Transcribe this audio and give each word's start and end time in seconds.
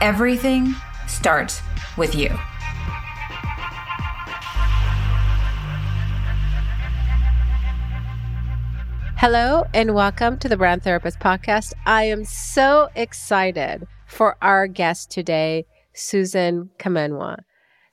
everything 0.00 0.74
starts 1.08 1.62
with 1.96 2.14
you. 2.14 2.28
Hello, 9.18 9.64
and 9.72 9.94
welcome 9.94 10.38
to 10.38 10.48
the 10.48 10.56
Brand 10.58 10.82
Therapist 10.82 11.18
Podcast. 11.18 11.72
I 11.86 12.04
am 12.04 12.24
so 12.24 12.88
excited 12.94 13.86
for 14.06 14.36
our 14.42 14.66
guest 14.66 15.10
today, 15.10 15.64
Susan 15.94 16.70
Kamenwa. 16.78 17.38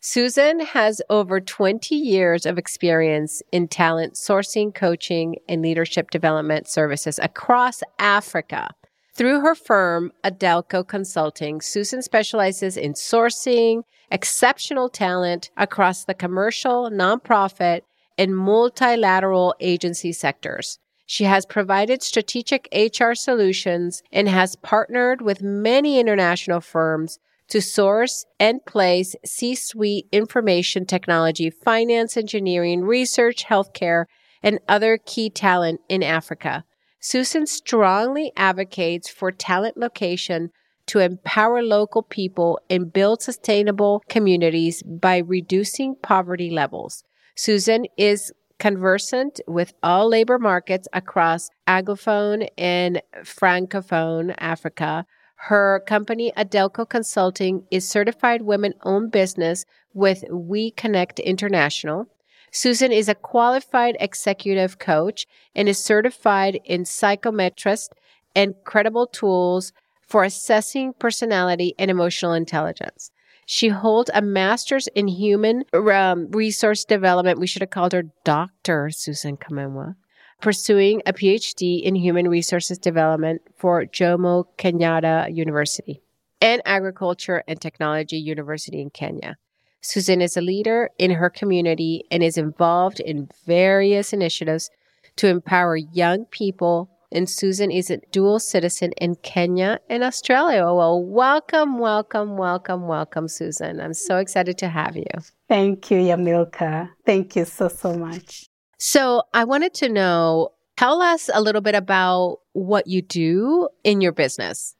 Susan 0.02 0.59
has 0.59 1.02
over 1.09 1.39
20 1.39 1.95
years 1.95 2.45
of 2.45 2.58
experience 2.58 3.41
in 3.53 3.70
talent 3.70 4.16
sourcing, 4.16 4.75
coaching, 4.75 5.38
and 5.47 5.61
leadership 5.61 6.11
development 6.11 6.67
services 6.67 7.17
across 7.23 7.81
Africa. 7.97 8.69
Through 9.16 9.42
her 9.42 9.53
firm, 9.53 10.11
Adelko 10.23 10.88
Consulting, 10.88 11.61
Susan 11.61 12.02
specializes 12.02 12.75
in 12.75 12.94
sourcing 12.94 13.83
exceptional 14.09 14.89
talent 14.89 15.52
across 15.56 16.03
the 16.03 16.16
commercial, 16.16 16.89
nonprofit, 16.89 17.81
and 18.17 18.36
multilateral 18.36 19.53
agency 19.59 20.14
sectors. 20.14 20.80
She 21.06 21.25
has 21.25 21.45
provided 21.45 22.02
strategic 22.02 22.67
HR 22.73 23.14
solutions 23.14 24.02
and 24.11 24.28
has 24.28 24.56
partnered 24.56 25.22
with 25.22 25.44
many 25.44 26.00
international 26.00 26.59
firms 26.59 27.19
to 27.50 27.61
source 27.61 28.25
and 28.39 28.66
place 28.66 29.16
C 29.23 29.53
suite 29.53 30.08
information 30.11 30.88
technology, 30.88 31.52
finance, 31.52 32.17
engineering, 32.17 32.81
research, 32.81 33.45
healthcare, 33.45 34.06
and 34.41 34.59
other 34.67 34.97
key 34.97 35.30
talent 35.30 35.81
in 35.88 36.02
Africa. 36.02 36.66
Susan 37.06 37.46
strongly 37.46 38.32
advocates 38.38 39.09
for 39.09 39.30
talent 39.30 39.76
location 39.76 40.50
to 40.86 41.00
empower 41.00 41.62
local 41.62 42.02
people 42.02 42.58
and 42.70 42.94
build 42.94 43.22
sustainable 43.22 44.02
communities 44.08 44.82
by 44.84 45.18
reducing 45.18 45.98
poverty 46.02 46.50
levels. 46.50 47.04
Susan 47.36 47.86
is 47.98 48.31
conversant 48.58 49.42
with 49.48 49.74
all 49.84 50.08
labor 50.08 50.40
markets 50.40 50.88
across 50.94 51.50
Anglophone 51.68 52.48
and 52.58 53.02
Francophone 53.24 54.34
Africa. 54.38 55.06
Her 55.36 55.84
company, 55.86 56.31
Adelko 56.38 56.88
Consulting, 56.88 57.66
is 57.70 57.86
certified 57.86 58.44
women 58.44 58.76
owned 58.84 59.12
business 59.12 59.66
with 59.94 60.24
WEConnect 60.30 61.22
International. 61.22 62.08
Susan 62.56 62.92
is 62.92 63.09
a 63.09 63.16
qualified 63.16 63.98
executive 64.00 64.78
coach 64.78 65.26
and 65.56 65.68
is 65.68 65.84
certified 65.84 66.59
in 66.64 66.84
psychometrist 66.84 67.90
and 68.36 68.54
credible 68.64 69.08
tools 69.08 69.73
for 70.08 70.24
assessing 70.24 70.94
personality 70.94 71.74
and 71.80 71.90
emotional 71.90 72.31
intelligence. 72.31 73.09
She 73.47 73.69
holds 73.69 74.12
a 74.13 74.22
master's 74.22 74.88
in 74.90 75.08
human 75.08 75.66
um, 75.74 76.30
resource 76.30 76.86
development. 76.86 77.40
We 77.40 77.47
should 77.47 77.63
have 77.63 77.72
called 77.72 77.94
her 77.94 78.03
Dr. 78.24 78.92
Susan 78.92 79.36
Kamenwa, 79.36 79.96
pursuing 80.40 81.02
a 81.08 81.13
PhD 81.13 81.81
in 81.81 81.96
human 81.96 82.28
resources 82.28 82.78
development 82.78 83.42
for 83.58 83.84
Jomo 83.86 84.46
Kenyatta 84.59 85.36
University 85.36 86.03
and 86.40 86.62
Agriculture 86.66 87.44
and 87.47 87.59
Technology 87.59 88.18
University 88.18 88.80
in 88.80 88.92
Kenya. 88.92 89.38
Susan 89.83 90.21
is 90.21 90.38
a 90.38 90.41
leader 90.41 90.89
in 90.97 91.11
her 91.11 91.29
community 91.29 92.05
and 92.09 92.23
is 92.23 92.38
involved 92.38 93.01
in 93.01 93.27
various 93.45 94.13
initiatives 94.13 94.69
to 95.17 95.27
empower 95.27 95.75
young 95.75 96.23
people. 96.25 96.89
And 97.11 97.29
Susan 97.29 97.69
is 97.69 97.91
a 97.91 97.97
dual 98.11 98.39
citizen 98.39 98.94
in 98.94 99.16
Kenya 99.16 99.81
and 99.89 100.01
Australia. 100.01 100.63
Well, 100.63 101.03
welcome, 101.03 101.79
welcome, 101.79 102.38
welcome, 102.38 102.88
welcome, 102.88 103.27
Susan. 103.27 103.81
I'm 103.81 103.94
so 103.94 104.17
excited 104.17 104.57
to 104.59 104.69
have 104.69 104.95
you. 104.95 105.11
Thank 105.49 105.91
you, 105.91 105.97
Yamilka. 105.97 106.89
Thank 107.05 107.35
you 107.35 107.44
so, 107.44 107.67
so 107.67 107.94
much. 107.94 108.47
So, 108.79 109.23
I 109.33 109.44
wanted 109.44 109.73
to 109.75 109.89
know 109.89 110.53
tell 110.77 111.01
us 111.01 111.29
a 111.33 111.41
little 111.41 111.61
bit 111.61 111.75
about 111.75 112.39
what 112.53 112.88
you 112.88 113.01
do 113.01 113.67
in 113.83 114.00
your 114.00 114.13
business. 114.13 114.75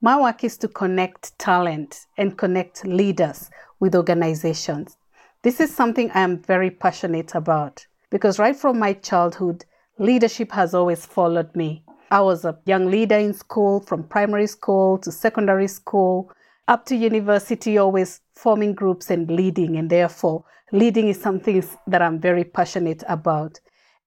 My 0.00 0.20
work 0.20 0.44
is 0.44 0.56
to 0.58 0.68
connect 0.68 1.38
talent 1.38 2.06
and 2.16 2.38
connect 2.38 2.84
leaders 2.86 3.50
with 3.80 3.94
organizations. 3.94 4.96
This 5.42 5.60
is 5.60 5.74
something 5.74 6.10
I 6.10 6.20
am 6.20 6.42
very 6.42 6.70
passionate 6.70 7.34
about 7.34 7.86
because 8.10 8.38
right 8.38 8.56
from 8.56 8.78
my 8.78 8.94
childhood, 8.94 9.64
leadership 9.98 10.52
has 10.52 10.74
always 10.74 11.04
followed 11.04 11.54
me. 11.54 11.84
I 12.10 12.20
was 12.20 12.44
a 12.44 12.58
young 12.66 12.86
leader 12.90 13.16
in 13.16 13.34
school, 13.34 13.80
from 13.80 14.04
primary 14.04 14.46
school 14.46 14.98
to 14.98 15.10
secondary 15.10 15.68
school, 15.68 16.30
up 16.68 16.84
to 16.86 16.96
university, 16.96 17.78
always 17.78 18.20
forming 18.34 18.74
groups 18.74 19.10
and 19.10 19.30
leading. 19.30 19.76
And 19.76 19.90
therefore, 19.90 20.44
leading 20.72 21.08
is 21.08 21.20
something 21.20 21.64
that 21.86 22.02
I'm 22.02 22.20
very 22.20 22.44
passionate 22.44 23.02
about. 23.08 23.58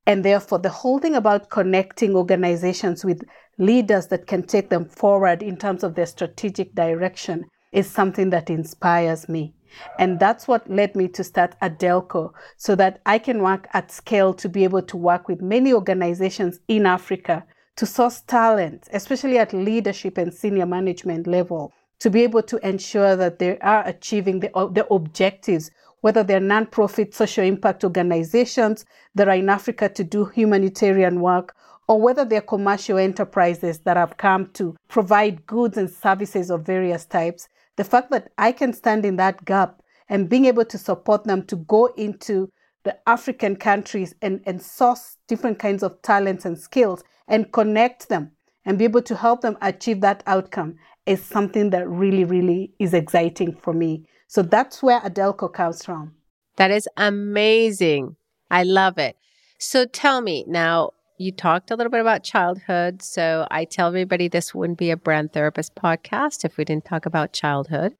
And 0.05 0.23
therefore, 0.23 0.59
the 0.59 0.69
whole 0.69 0.99
thing 0.99 1.15
about 1.15 1.49
connecting 1.49 2.15
organizations 2.15 3.03
with 3.03 3.21
leaders 3.57 4.07
that 4.07 4.27
can 4.27 4.43
take 4.43 4.69
them 4.69 4.85
forward 4.85 5.43
in 5.43 5.57
terms 5.57 5.83
of 5.83 5.95
their 5.95 6.05
strategic 6.05 6.73
direction 6.73 7.45
is 7.71 7.89
something 7.89 8.29
that 8.31 8.49
inspires 8.49 9.29
me. 9.29 9.53
And 9.97 10.19
that's 10.19 10.47
what 10.47 10.69
led 10.69 10.95
me 10.95 11.07
to 11.09 11.23
start 11.23 11.55
Adelko 11.61 12.33
so 12.57 12.75
that 12.75 13.01
I 13.05 13.19
can 13.19 13.41
work 13.41 13.67
at 13.73 13.91
scale 13.91 14.33
to 14.35 14.49
be 14.49 14.63
able 14.63 14.81
to 14.83 14.97
work 14.97 15.27
with 15.27 15.41
many 15.41 15.73
organizations 15.73 16.59
in 16.67 16.85
Africa 16.85 17.45
to 17.75 17.85
source 17.85 18.21
talent, 18.21 18.89
especially 18.91 19.37
at 19.37 19.53
leadership 19.53 20.17
and 20.17 20.33
senior 20.33 20.65
management 20.65 21.27
level, 21.27 21.71
to 21.99 22.09
be 22.09 22.23
able 22.23 22.43
to 22.43 22.67
ensure 22.67 23.15
that 23.15 23.39
they 23.39 23.57
are 23.59 23.87
achieving 23.87 24.39
the, 24.41 24.49
the 24.73 24.85
objectives, 24.91 25.71
whether 26.01 26.23
they're 26.23 26.39
nonprofit 26.39 27.13
social 27.13 27.43
impact 27.43 27.83
organizations 27.83 28.85
that 29.15 29.27
are 29.27 29.35
in 29.35 29.49
Africa 29.49 29.87
to 29.89 30.03
do 30.03 30.25
humanitarian 30.25 31.21
work, 31.21 31.55
or 31.87 32.01
whether 32.01 32.23
they're 32.23 32.41
commercial 32.41 32.97
enterprises 32.97 33.79
that 33.79 33.97
have 33.97 34.17
come 34.17 34.49
to 34.53 34.75
provide 34.89 35.45
goods 35.47 35.77
and 35.77 35.89
services 35.89 36.51
of 36.51 36.65
various 36.65 37.05
types 37.05 37.49
the 37.79 37.85
fact 37.85 38.11
that 38.11 38.29
I 38.37 38.51
can 38.51 38.73
stand 38.73 39.05
in 39.05 39.15
that 39.15 39.45
gap 39.45 39.81
and 40.09 40.27
being 40.27 40.43
able 40.43 40.65
to 40.65 40.77
support 40.77 41.23
them 41.23 41.45
to 41.45 41.55
go 41.55 41.85
into 41.95 42.51
the 42.83 42.97
African 43.07 43.55
countries 43.55 44.13
and, 44.21 44.41
and 44.45 44.61
source 44.61 45.15
different 45.29 45.59
kinds 45.59 45.81
of 45.81 46.01
talents 46.01 46.43
and 46.43 46.59
skills 46.59 47.05
and 47.29 47.53
connect 47.53 48.09
them 48.09 48.33
and 48.65 48.77
be 48.77 48.83
able 48.83 49.01
to 49.03 49.15
help 49.15 49.39
them 49.39 49.57
achieve 49.61 50.01
that 50.01 50.23
outcome 50.27 50.75
is 51.05 51.23
something 51.23 51.69
that 51.69 51.87
really, 51.87 52.25
really 52.25 52.73
is 52.79 52.93
exciting 52.93 53.55
for 53.55 53.71
me. 53.71 54.05
So 54.27 54.41
that's 54.41 54.83
where 54.83 54.99
Adelko 54.99 55.53
comes 55.53 55.85
from. 55.85 56.15
That 56.57 56.71
is 56.71 56.85
amazing. 56.97 58.17
I 58.51 58.63
love 58.63 58.97
it. 58.97 59.15
So 59.57 59.85
tell 59.85 60.19
me 60.19 60.43
now, 60.49 60.91
you 61.19 61.33
talked 61.33 61.69
a 61.69 61.75
little 61.75 61.91
bit 61.91 61.99
about 61.99 62.23
childhood. 62.23 63.01
So 63.01 63.45
I 63.51 63.65
tell 63.65 63.89
everybody 63.89 64.29
this 64.29 64.55
wouldn't 64.55 64.79
be 64.79 64.89
a 64.89 64.97
brand 64.97 65.33
therapist 65.33 65.75
podcast 65.75 66.45
if 66.45 66.57
we 66.57 66.63
didn't 66.63 66.85
talk 66.85 67.05
about 67.05 67.33
childhood. 67.33 67.95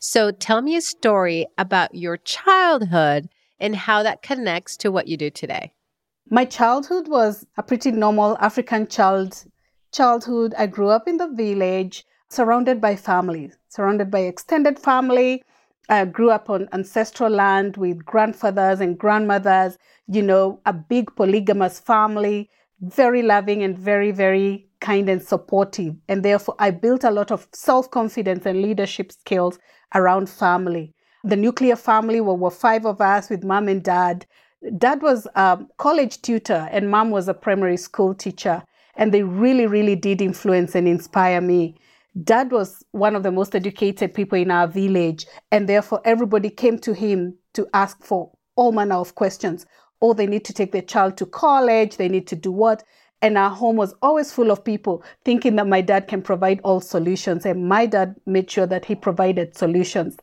So 0.00 0.30
tell 0.30 0.62
me 0.62 0.74
a 0.76 0.80
story 0.80 1.46
about 1.58 1.94
your 1.94 2.16
childhood 2.16 3.28
and 3.60 3.76
how 3.76 4.02
that 4.02 4.22
connects 4.22 4.76
to 4.78 4.90
what 4.90 5.06
you 5.06 5.18
do 5.18 5.30
today. 5.30 5.74
My 6.30 6.46
childhood 6.46 7.08
was 7.08 7.46
a 7.58 7.62
pretty 7.62 7.92
normal 7.92 8.38
African 8.40 8.86
child 8.86 9.44
childhood. 9.92 10.54
I 10.56 10.66
grew 10.66 10.88
up 10.88 11.06
in 11.06 11.18
the 11.18 11.28
village, 11.28 12.06
surrounded 12.30 12.80
by 12.80 12.96
family, 12.96 13.52
surrounded 13.68 14.10
by 14.10 14.20
extended 14.20 14.78
family. 14.78 15.44
I 15.90 16.06
grew 16.06 16.30
up 16.30 16.48
on 16.48 16.70
ancestral 16.72 17.30
land 17.30 17.76
with 17.76 18.04
grandfathers 18.06 18.80
and 18.80 18.98
grandmothers, 18.98 19.76
you 20.06 20.22
know, 20.22 20.60
a 20.64 20.72
big 20.72 21.14
polygamous 21.16 21.78
family 21.78 22.48
very 22.82 23.22
loving 23.22 23.62
and 23.62 23.78
very, 23.78 24.10
very 24.10 24.66
kind 24.80 25.08
and 25.08 25.22
supportive. 25.22 25.94
And 26.08 26.24
therefore, 26.24 26.56
I 26.58 26.72
built 26.72 27.04
a 27.04 27.10
lot 27.10 27.30
of 27.30 27.46
self 27.52 27.90
confidence 27.90 28.44
and 28.44 28.60
leadership 28.60 29.12
skills 29.12 29.58
around 29.94 30.28
family. 30.28 30.92
The 31.24 31.36
nuclear 31.36 31.76
family 31.76 32.20
were, 32.20 32.34
were 32.34 32.50
five 32.50 32.84
of 32.84 33.00
us 33.00 33.30
with 33.30 33.44
mom 33.44 33.68
and 33.68 33.82
dad. 33.82 34.26
Dad 34.76 35.02
was 35.02 35.26
a 35.34 35.60
college 35.78 36.20
tutor, 36.22 36.68
and 36.72 36.90
mom 36.90 37.10
was 37.10 37.28
a 37.28 37.34
primary 37.34 37.76
school 37.76 38.14
teacher. 38.14 38.62
And 38.96 39.14
they 39.14 39.22
really, 39.22 39.66
really 39.66 39.96
did 39.96 40.20
influence 40.20 40.74
and 40.74 40.86
inspire 40.86 41.40
me. 41.40 41.76
Dad 42.24 42.52
was 42.52 42.84
one 42.90 43.16
of 43.16 43.22
the 43.22 43.32
most 43.32 43.54
educated 43.54 44.12
people 44.12 44.38
in 44.38 44.50
our 44.50 44.66
village, 44.66 45.26
and 45.50 45.68
therefore 45.68 46.00
everybody 46.04 46.50
came 46.50 46.78
to 46.80 46.92
him 46.92 47.38
to 47.54 47.66
ask 47.72 48.02
for 48.02 48.32
all 48.56 48.72
manner 48.72 48.96
of 48.96 49.14
questions. 49.14 49.64
Oh, 50.02 50.12
they 50.12 50.26
need 50.26 50.44
to 50.46 50.52
take 50.52 50.72
their 50.72 50.82
child 50.82 51.16
to 51.18 51.26
college, 51.26 51.96
they 51.96 52.08
need 52.08 52.26
to 52.26 52.36
do 52.36 52.52
what? 52.52 52.82
And 53.22 53.38
our 53.38 53.50
home 53.50 53.76
was 53.76 53.94
always 54.02 54.32
full 54.32 54.50
of 54.50 54.64
people 54.64 55.04
thinking 55.24 55.54
that 55.56 55.68
my 55.68 55.80
dad 55.80 56.08
can 56.08 56.22
provide 56.22 56.60
all 56.64 56.80
solutions. 56.80 57.46
And 57.46 57.68
my 57.68 57.86
dad 57.86 58.16
made 58.26 58.50
sure 58.50 58.66
that 58.66 58.84
he 58.84 58.96
provided 58.96 59.56
solutions. 59.56 60.16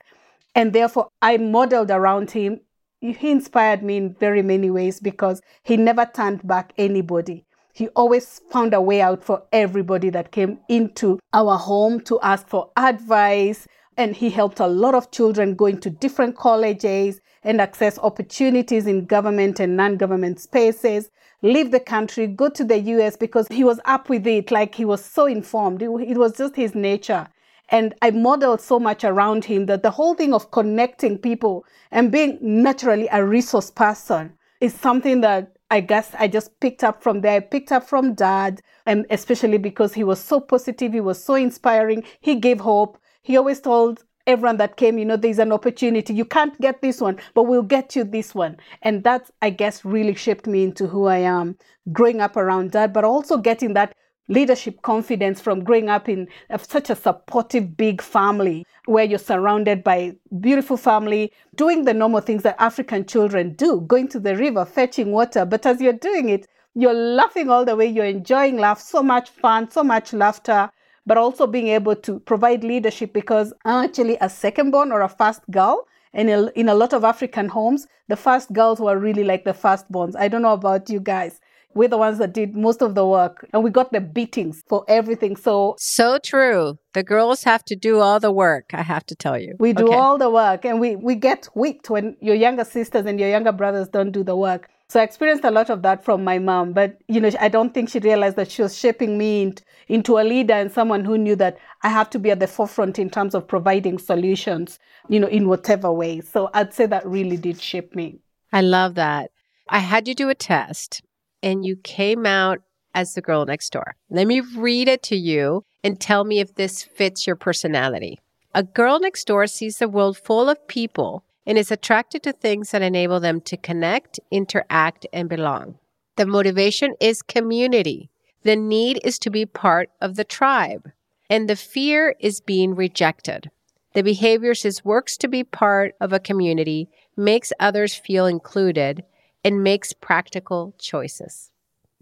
And 0.54 0.74
therefore, 0.74 1.08
I 1.22 1.38
modeled 1.38 1.92
around 1.92 2.32
him. 2.32 2.60
He 3.00 3.32
inspired 3.32 3.82
me 3.82 3.96
in 3.96 4.14
very 4.16 4.42
many 4.42 4.70
ways 4.70 5.00
because 5.00 5.42
he 5.64 5.78
never 5.78 6.06
turned 6.06 6.46
back 6.46 6.74
anybody. 6.78 7.46
He 7.74 7.88
always 7.90 8.42
found 8.52 8.74
a 8.74 8.82
way 8.82 9.00
out 9.00 9.24
for 9.24 9.44
everybody 9.54 10.10
that 10.10 10.34
came 10.34 10.60
into 10.68 11.20
our 11.32 11.58
home 11.58 12.02
to 12.02 12.20
ask 12.20 12.50
for 12.50 12.72
advice. 12.76 13.66
And 14.00 14.16
he 14.16 14.30
helped 14.30 14.62
a 14.62 14.66
lot 14.66 14.96
of 14.96 15.12
children 15.12 15.56
go 15.56 15.66
into 15.66 15.90
different 15.90 16.38
colleges 16.38 17.20
and 17.44 17.60
access 17.60 18.00
opportunities 18.00 18.88
in 18.88 19.04
government 19.04 19.60
and 19.60 19.76
non 19.76 19.98
government 19.98 20.40
spaces, 20.40 21.12
leave 21.42 21.72
the 21.72 21.82
country, 21.82 22.26
go 22.26 22.48
to 22.48 22.64
the 22.64 22.80
US 22.80 23.18
because 23.18 23.46
he 23.50 23.66
was 23.66 23.82
up 23.84 24.08
with 24.08 24.26
it. 24.26 24.52
Like 24.52 24.74
he 24.74 24.86
was 24.86 25.04
so 25.04 25.26
informed. 25.26 25.82
It, 25.82 25.90
it 26.08 26.18
was 26.18 26.38
just 26.38 26.56
his 26.56 26.74
nature. 26.74 27.28
And 27.68 27.94
I 28.02 28.12
modeled 28.12 28.62
so 28.62 28.80
much 28.80 29.04
around 29.04 29.44
him 29.44 29.66
that 29.66 29.84
the 29.84 29.92
whole 29.92 30.14
thing 30.16 30.34
of 30.34 30.50
connecting 30.52 31.18
people 31.18 31.66
and 31.92 32.10
being 32.10 32.38
naturally 32.42 33.10
a 33.12 33.26
resource 33.26 33.70
person 33.70 34.32
is 34.62 34.74
something 34.74 35.20
that 35.22 35.58
I 35.70 35.82
guess 35.82 36.16
I 36.18 36.30
just 36.30 36.58
picked 36.62 36.86
up 36.86 37.04
from 37.04 37.20
there. 37.20 37.34
I 37.34 37.40
picked 37.42 37.74
up 37.74 37.84
from 37.84 38.14
dad, 38.14 38.62
and 38.86 39.06
especially 39.10 39.58
because 39.58 39.94
he 39.94 40.06
was 40.06 40.24
so 40.24 40.40
positive, 40.40 40.94
he 40.94 41.02
was 41.02 41.22
so 41.22 41.36
inspiring. 41.36 42.06
He 42.22 42.36
gave 42.36 42.62
hope. 42.62 42.98
He 43.22 43.38
always 43.38 43.60
told 43.60 44.04
everyone 44.28 44.58
that 44.58 44.78
came, 44.78 44.98
you 44.98 45.06
know, 45.06 45.18
there's 45.18 45.40
an 45.40 45.52
opportunity. 45.52 46.14
You 46.14 46.26
can't 46.26 46.60
get 46.62 46.82
this 46.82 47.02
one, 47.02 47.18
but 47.34 47.44
we'll 47.44 47.64
get 47.64 47.96
you 47.96 48.04
this 48.04 48.36
one. 48.36 48.58
And 48.82 49.04
that, 49.04 49.30
I 49.42 49.50
guess, 49.50 49.84
really 49.84 50.16
shaped 50.16 50.48
me 50.48 50.64
into 50.64 50.88
who 50.88 51.08
I 51.08 51.18
am 51.18 51.58
growing 51.92 52.22
up 52.22 52.38
around 52.38 52.72
dad, 52.72 52.94
but 52.94 53.04
also 53.04 53.38
getting 53.38 53.74
that 53.74 53.96
leadership 54.30 54.82
confidence 54.84 55.42
from 55.42 55.64
growing 55.64 55.90
up 55.90 56.08
in 56.08 56.28
such 56.62 56.90
a 56.90 56.96
supportive 56.96 57.76
big 57.76 58.02
family 58.02 58.64
where 58.86 59.04
you're 59.04 59.20
surrounded 59.20 59.84
by 59.84 60.16
beautiful 60.40 60.78
family 60.78 61.34
doing 61.56 61.84
the 61.84 61.94
normal 61.94 62.22
things 62.22 62.44
that 62.44 62.56
african 62.60 63.04
children 63.06 63.54
do 63.56 63.82
going 63.82 64.08
to 64.08 64.20
the 64.20 64.36
river 64.36 64.66
fetching 64.66 65.12
water 65.12 65.46
but 65.46 65.66
as 65.66 65.82
you're 65.82 65.94
doing 65.94 66.30
it 66.30 66.46
you're 66.76 66.94
laughing 66.94 67.50
all 67.50 67.66
the 67.66 67.76
way 67.76 67.88
you're 67.88 68.06
enjoying 68.06 68.58
life 68.58 68.78
so 68.78 69.02
much 69.02 69.32
fun 69.32 69.70
so 69.70 69.84
much 69.84 70.14
laughter 70.14 70.70
but 71.10 71.18
also 71.18 71.48
being 71.48 71.70
able 71.70 71.96
to 71.96 72.20
provide 72.32 72.64
leadership 72.64 73.12
because 73.12 73.52
i'm 73.66 73.84
actually 73.84 74.18
a 74.22 74.30
second 74.30 74.72
born 74.72 74.92
or 74.92 75.02
a 75.02 75.10
first 75.10 75.42
girl 75.50 75.86
and 76.14 76.30
in 76.62 76.70
a 76.70 76.76
lot 76.82 76.94
of 76.94 77.04
african 77.04 77.48
homes 77.50 77.88
the 78.08 78.16
first 78.16 78.54
girls 78.54 78.80
were 78.80 78.98
really 78.98 79.24
like 79.24 79.44
the 79.44 79.58
firstborns 79.64 80.16
i 80.16 80.28
don't 80.28 80.44
know 80.48 80.54
about 80.54 80.90
you 80.90 81.00
guys 81.00 81.42
we're 81.76 81.88
the 81.88 81.98
ones 81.98 82.18
that 82.18 82.34
did 82.34 82.56
most 82.56 82.82
of 82.82 82.96
the 82.96 83.06
work 83.06 83.48
and 83.54 83.64
we 83.64 83.70
got 83.70 83.92
the 83.92 84.02
beatings 84.02 84.64
for 84.68 84.84
everything. 84.88 85.36
So, 85.36 85.76
so 85.78 86.18
true. 86.18 86.80
The 86.94 87.04
girls 87.04 87.44
have 87.44 87.64
to 87.66 87.76
do 87.76 88.00
all 88.00 88.20
the 88.20 88.32
work, 88.32 88.72
I 88.74 88.82
have 88.82 89.06
to 89.08 89.16
tell 89.16 89.38
you. 89.38 89.56
We 89.60 89.74
do 89.74 89.88
okay. 89.88 89.96
all 89.96 90.18
the 90.18 90.30
work 90.30 90.66
and 90.66 90.80
we, 90.80 90.96
we 90.96 91.16
get 91.16 91.46
whipped 91.54 91.90
when 91.90 92.18
your 92.22 92.36
younger 92.36 92.66
sisters 92.66 93.06
and 93.06 93.20
your 93.20 93.30
younger 93.30 93.52
brothers 93.52 93.88
don't 93.88 94.12
do 94.12 94.24
the 94.24 94.36
work. 94.36 94.70
So 94.90 95.00
I 95.00 95.04
experienced 95.04 95.44
a 95.44 95.52
lot 95.52 95.70
of 95.70 95.84
that 95.84 96.04
from 96.04 96.24
my 96.24 96.40
mom, 96.40 96.74
but 96.74 96.98
you 97.08 97.22
know, 97.22 97.30
I 97.40 97.48
don't 97.48 97.76
think 97.76 97.90
she 97.90 98.00
realized 98.00 98.36
that 98.38 98.50
she 98.50 98.64
was 98.64 98.76
shaping 98.76 99.20
me 99.20 99.54
into, 99.88 100.18
a 100.18 100.24
leader 100.24 100.56
and 100.56 100.72
someone 100.72 101.06
who 101.06 101.16
knew 101.16 101.36
that 101.36 101.58
I 101.84 101.90
have 101.90 102.10
to 102.12 102.20
be 102.20 102.32
at 102.32 102.40
the 102.40 102.48
forefront 102.48 102.98
in 102.98 103.12
terms 103.12 103.36
of 103.36 103.48
providing 103.48 104.00
solutions, 104.00 104.80
you 105.08 105.20
know, 105.20 105.28
in 105.28 105.48
whatever 105.48 105.92
way. 105.92 106.22
So 106.22 106.50
I'd 106.56 106.74
say 106.74 106.88
that 106.88 107.06
really 107.06 107.38
did 107.38 107.62
shape 107.62 107.96
me. 107.96 108.20
I 108.52 108.62
love 108.62 108.96
that. 108.96 109.30
I 109.68 109.80
had 109.80 110.08
you 110.08 110.16
do 110.16 110.30
a 110.30 110.36
test 110.36 111.04
and 111.44 111.64
you 111.64 111.76
came 111.76 112.26
out 112.26 112.60
as 112.96 113.14
the 113.14 113.22
girl 113.22 113.46
next 113.46 113.72
door. 113.72 113.96
Let 114.10 114.26
me 114.26 114.40
read 114.40 114.88
it 114.88 115.04
to 115.04 115.16
you 115.16 115.66
and 115.84 116.00
tell 116.00 116.24
me 116.24 116.40
if 116.40 116.56
this 116.56 116.84
fits 116.84 117.28
your 117.28 117.36
personality. 117.36 118.20
A 118.56 118.64
girl 118.64 119.00
next 119.00 119.28
door 119.28 119.46
sees 119.46 119.78
the 119.78 119.88
world 119.88 120.18
full 120.18 120.50
of 120.50 120.68
people 120.68 121.24
and 121.50 121.58
is 121.58 121.72
attracted 121.72 122.22
to 122.22 122.32
things 122.32 122.70
that 122.70 122.84
enable 122.84 123.20
them 123.20 123.42
to 123.42 123.58
connect, 123.58 124.20
interact, 124.30 125.08
and 125.12 125.28
belong. 125.28 125.80
The 126.16 126.28
motivation 126.28 126.94
is 127.02 127.24
community. 127.24 128.12
The 128.44 128.56
need 128.56 129.00
is 129.04 129.18
to 129.20 129.32
be 129.32 129.48
part 129.48 129.90
of 130.00 130.16
the 130.16 130.24
tribe. 130.24 130.92
And 131.28 131.50
the 131.50 131.56
fear 131.56 132.16
is 132.20 132.40
being 132.40 132.76
rejected. 132.76 133.50
The 133.96 134.04
behaviors 134.04 134.64
is 134.64 134.86
works 134.86 135.18
to 135.18 135.28
be 135.28 135.44
part 135.44 135.96
of 136.00 136.14
a 136.14 136.20
community, 136.20 136.88
makes 137.18 137.52
others 137.60 137.96
feel 137.96 138.28
included, 138.28 139.04
and 139.44 139.64
makes 139.64 139.92
practical 139.92 140.76
choices. 140.78 141.50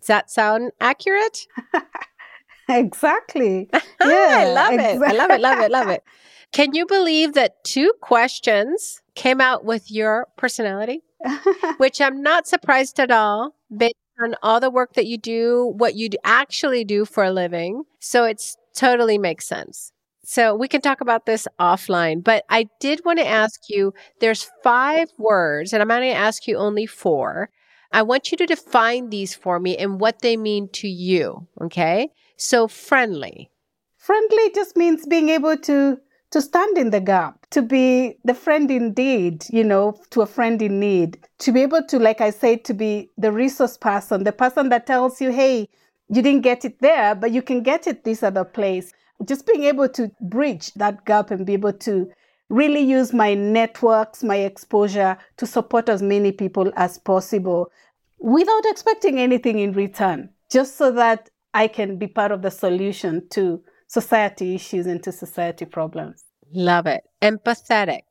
Does 0.02 0.08
that 0.08 0.30
sound 0.30 0.74
accurate? 0.82 1.48
exactly. 2.70 3.70
Yeah, 3.72 3.80
I 4.02 4.52
love 4.54 4.74
it. 4.74 5.02
I 5.02 5.14
love 5.14 5.32
it, 5.32 5.40
love 5.40 5.60
it, 5.60 5.72
love 5.72 5.88
it. 5.88 6.04
Can 6.52 6.74
you 6.74 6.86
believe 6.86 7.34
that 7.34 7.64
two 7.64 7.94
questions 8.02 9.02
came 9.18 9.42
out 9.42 9.66
with 9.66 9.92
your 9.92 10.28
personality? 10.38 11.02
Which 11.78 12.00
I'm 12.00 12.22
not 12.22 12.48
surprised 12.48 13.00
at 13.00 13.12
all 13.12 13.56
based 13.76 13.96
on 14.22 14.36
all 14.42 14.60
the 14.60 14.70
work 14.70 14.94
that 14.94 15.08
you 15.08 15.18
do, 15.18 15.74
what 15.76 15.96
you 15.96 16.10
actually 16.24 16.86
do 16.86 17.04
for 17.04 17.24
a 17.24 17.32
living. 17.32 17.84
So 18.00 18.24
it's 18.24 18.56
totally 18.76 19.18
makes 19.18 19.48
sense. 19.48 19.92
So 20.24 20.56
we 20.56 20.68
can 20.68 20.82
talk 20.82 21.02
about 21.02 21.26
this 21.26 21.48
offline, 21.60 22.24
but 22.24 22.44
I 22.50 22.70
did 22.80 23.06
want 23.06 23.20
to 23.20 23.28
ask 23.28 23.62
you 23.70 23.94
there's 24.20 24.52
five 24.62 25.10
words, 25.18 25.72
and 25.72 25.82
I'm 25.82 25.88
going 25.88 26.02
to 26.02 26.10
ask 26.10 26.48
you 26.48 26.58
only 26.58 26.86
four. 26.86 27.50
I 27.94 28.02
want 28.02 28.32
you 28.32 28.38
to 28.38 28.46
define 28.46 29.10
these 29.10 29.34
for 29.34 29.60
me 29.60 29.78
and 29.78 30.02
what 30.02 30.20
they 30.22 30.36
mean 30.36 30.68
to 30.74 30.88
you. 30.88 31.48
Okay. 31.62 32.10
So 32.36 32.68
friendly. 32.68 33.50
Friendly 33.96 34.52
just 34.54 34.76
means 34.76 35.08
being 35.08 35.30
able 35.30 35.58
to 35.58 35.98
to 36.32 36.42
stand 36.42 36.78
in 36.78 36.90
the 36.90 37.00
gap, 37.00 37.46
to 37.52 37.62
be 37.62 38.18
the 38.24 38.34
friend 38.34 38.70
indeed, 38.70 39.46
you 39.50 39.64
know, 39.64 40.00
to 40.10 40.22
a 40.22 40.26
friend 40.26 40.62
in 40.62 40.80
need, 40.80 41.18
to 41.40 41.52
be 41.52 41.62
able 41.62 41.84
to, 41.84 42.00
like 42.00 42.22
I 42.22 42.32
said, 42.32 42.66
to 42.66 42.74
be 42.74 43.10
the 43.18 43.32
resource 43.32 43.78
person, 43.78 44.24
the 44.24 44.32
person 44.32 44.70
that 44.70 44.86
tells 44.86 45.22
you, 45.22 45.32
hey, 45.32 45.70
you 46.10 46.22
didn't 46.22 46.42
get 46.42 46.66
it 46.66 46.80
there, 46.80 47.16
but 47.16 47.32
you 47.32 47.42
can 47.42 47.64
get 47.64 47.88
it 47.88 48.04
this 48.04 48.24
other 48.24 48.44
place 48.44 48.94
just 49.26 49.46
being 49.48 49.64
able 49.64 49.90
to 49.90 50.12
bridge 50.22 50.74
that 50.74 51.06
gap 51.06 51.32
and 51.32 51.46
be 51.46 51.54
able 51.54 51.74
to 51.74 52.10
really 52.50 52.82
use 52.82 53.14
my 53.14 53.34
networks, 53.34 54.24
my 54.24 54.38
exposure 54.38 55.18
to 55.38 55.46
support 55.46 55.90
as 55.90 56.02
many 56.02 56.32
people 56.32 56.72
as 56.76 56.98
possible 56.98 57.72
without 58.20 58.66
expecting 58.66 59.20
anything 59.20 59.60
in 59.60 59.74
return, 59.74 60.30
just 60.50 60.78
so 60.78 60.92
that 60.92 61.30
I 61.54 61.68
can 61.68 61.98
be 61.98 62.08
part 62.08 62.32
of 62.32 62.42
the 62.42 62.52
solution 62.52 63.28
to 63.32 63.62
society 63.88 64.56
issues 64.56 64.86
and 64.86 65.02
to 65.04 65.12
society 65.12 65.66
problems. 65.66 66.24
Love 66.54 66.88
it. 66.88 67.04
Empathetic. 67.22 68.04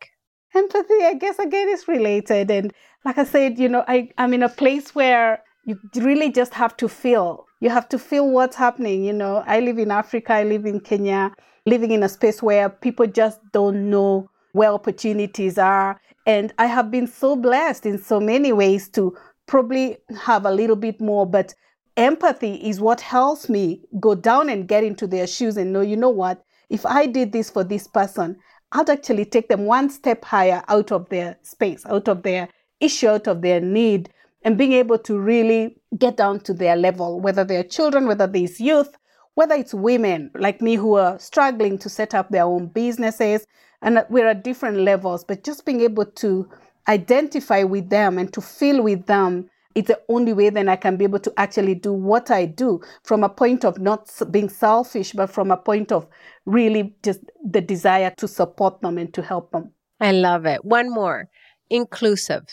Empathy, 0.55 1.05
I 1.05 1.15
guess, 1.15 1.39
again, 1.39 1.69
is 1.69 1.87
related. 1.89 2.51
And 2.51 2.73
like 3.05 3.19
I 3.19 3.25
said, 3.25 3.59
you 3.59 3.69
know, 3.69 3.85
I, 3.87 4.11
I'm 4.19 4.33
in 4.35 4.43
a 4.43 4.49
place 4.49 4.95
where 4.95 5.43
you 5.65 5.79
really 5.97 6.31
just 6.31 6.55
have 6.55 6.77
to 6.79 6.89
feel 6.89 7.47
you 7.61 7.71
have 7.71 7.89
to 7.89 7.99
feel 7.99 8.31
what's 8.31 8.57
happening. 8.57 9.05
You 9.05 9.13
know, 9.13 9.43
I 9.47 9.61
live 9.61 9.79
in 9.79 9.91
Africa, 9.91 10.35
I 10.35 10.45
live 10.45 10.67
in 10.67 10.81
Kenya, 10.81 11.33
living 11.65 11.91
in 11.91 12.03
a 12.03 12.09
space 12.09 12.43
where 12.43 12.69
people 12.69 13.07
just 13.07 13.41
don't 13.53 13.91
know 13.91 14.31
where 14.53 14.71
opportunities 14.71 15.59
are. 15.59 16.01
And 16.27 16.53
I 16.59 16.67
have 16.67 16.91
been 16.91 17.07
so 17.07 17.37
blessed 17.37 17.87
in 17.87 17.99
so 17.99 18.21
many 18.21 18.53
ways 18.53 18.89
to 18.91 19.17
probably 19.47 19.99
have 20.23 20.45
a 20.45 20.51
little 20.51 20.77
bit 20.77 21.01
more, 21.01 21.25
but 21.25 21.55
empathy 21.97 22.55
is 22.55 22.81
what 22.81 23.01
helps 23.01 23.49
me 23.49 23.81
go 24.01 24.15
down 24.15 24.49
and 24.49 24.69
get 24.69 24.85
into 24.85 25.07
their 25.07 25.27
shoes 25.27 25.57
and 25.57 25.73
know, 25.73 25.83
you 25.83 25.97
know 25.97 26.11
what, 26.11 26.43
if 26.71 26.85
I 26.85 27.07
did 27.07 27.33
this 27.33 27.51
for 27.51 27.65
this 27.65 27.87
person, 27.87 28.37
I'd 28.73 28.91
actually 28.91 29.25
take 29.25 29.49
them 29.49 29.65
one 29.65 29.91
step 29.91 30.25
higher 30.25 30.63
out 30.69 30.91
of 30.93 31.09
their 31.09 31.37
space, 31.43 31.87
out 31.87 32.09
of 32.09 32.23
their 32.23 32.49
issue, 32.81 33.09
out 33.09 33.27
of 33.29 33.43
their 33.43 33.61
need, 33.61 34.11
and 34.43 34.59
being 34.59 34.73
able 34.73 34.99
to 34.99 35.19
really 35.19 35.77
get 35.99 36.17
down 36.17 36.41
to 36.41 36.53
their 36.53 36.77
level, 36.77 37.21
whether 37.21 37.45
they're 37.45 37.65
children, 37.65 38.07
whether 38.07 38.27
there's 38.27 38.61
youth, 38.61 38.97
whether 39.35 39.55
it's 39.55 39.75
women 39.75 40.31
like 40.35 40.61
me 40.61 40.75
who 40.75 40.95
are 40.95 41.19
struggling 41.19 41.79
to 41.79 41.89
set 41.89 42.15
up 42.15 42.31
their 42.31 42.45
own 42.45 42.67
businesses. 42.67 43.47
And 43.83 44.05
we're 44.09 44.29
at 44.29 44.45
different 44.45 44.79
levels, 44.79 45.25
but 45.25 45.45
just 45.45 45.65
being 45.65 45.83
able 45.83 46.07
to 46.07 46.49
identify 46.89 47.63
with 47.63 47.91
them 47.91 48.19
and 48.19 48.33
to 48.33 48.41
feel 48.41 48.83
with 48.83 49.07
them 49.07 49.49
is 49.77 49.85
the 49.85 50.01
only 50.09 50.33
way 50.33 50.49
then 50.49 50.69
I 50.71 50.77
can 50.77 50.97
be 50.97 51.05
able 51.05 51.19
to 51.21 51.33
actually 51.37 51.75
do 51.75 51.93
what 51.93 52.31
I 52.31 52.47
do 52.47 52.81
from 53.05 53.23
a 53.23 53.29
point 53.29 53.65
of 53.65 53.79
not 53.79 54.11
being 54.31 54.49
selfish, 54.49 55.13
but 55.13 55.31
from 55.31 55.51
a 55.51 55.57
point 55.57 55.93
of 55.93 56.07
really 56.47 56.97
just 57.03 57.21
the 57.45 57.61
desire 57.61 58.13
to 58.17 58.27
support 58.27 58.81
them 58.81 58.97
and 58.97 59.13
to 59.13 59.23
help 59.23 59.53
them. 59.53 59.71
I 60.01 60.13
love 60.13 60.47
it. 60.47 60.65
One 60.65 60.91
more 60.91 61.29
inclusive. 61.69 62.45